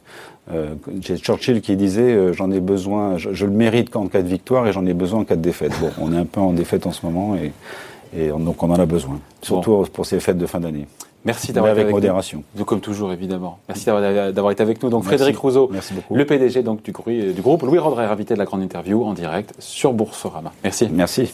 Euh, 0.52 0.76
Churchill 1.02 1.62
qui 1.62 1.76
disait 1.78 2.02
euh, 2.02 2.34
j'en 2.34 2.52
ai 2.52 2.60
besoin, 2.60 3.18
je, 3.18 3.46
le 3.46 3.52
mérite 3.52 3.96
en 3.96 4.08
cas 4.08 4.22
de 4.22 4.28
victoire 4.28 4.68
et 4.68 4.74
j'en 4.74 4.86
ai 4.86 4.94
besoin 4.94 5.22
en 5.22 5.24
cas 5.24 5.38
de 5.38 5.42
défaite. 5.42 5.72
Bon, 5.80 5.92
on 6.02 6.12
est 6.12 6.18
un 6.18 6.26
peu 6.26 6.42
en 6.42 6.52
défaite 6.52 6.86
en 6.86 6.92
ce 6.92 7.06
moment 7.06 7.36
et, 7.36 8.32
on, 8.32 8.40
donc 8.40 8.62
on 8.62 8.70
en 8.70 8.80
a 8.80 8.86
besoin, 8.86 9.20
surtout 9.42 9.86
pour 9.94 10.06
ces 10.06 10.20
fêtes 10.20 10.38
de 10.38 10.46
fin 10.46 10.60
d'année. 10.60 10.86
Merci 11.26 11.54
d'avoir 11.54 11.72
été 11.72 11.82
avec, 11.82 11.94
modération. 11.94 12.44
Nous. 12.56 12.66
comme 12.66 12.82
toujours, 12.82 13.14
évidemment. 13.14 13.60
Merci 13.70 13.86
d'avoir 13.86 14.52
été 14.52 14.62
avec 14.62 14.84
nous. 14.84 14.90
Donc, 14.90 15.06
Frédéric 15.06 15.38
Rousseau, 15.38 15.72
le 16.12 16.26
PDG 16.26 16.64
donc, 16.64 16.84
du, 16.84 16.92
groupe 16.92 17.64
Louis 17.64 17.80
Rodrère, 17.80 18.12
invité 18.12 18.34
de 18.34 18.40
la 18.40 18.46
grande 18.46 18.62
interview 18.62 19.04
en 19.04 19.14
direct 19.14 19.54
sur 19.60 19.94
Boursorama. 19.94 20.52
Merci. 20.64 20.90
Merci. 20.92 21.32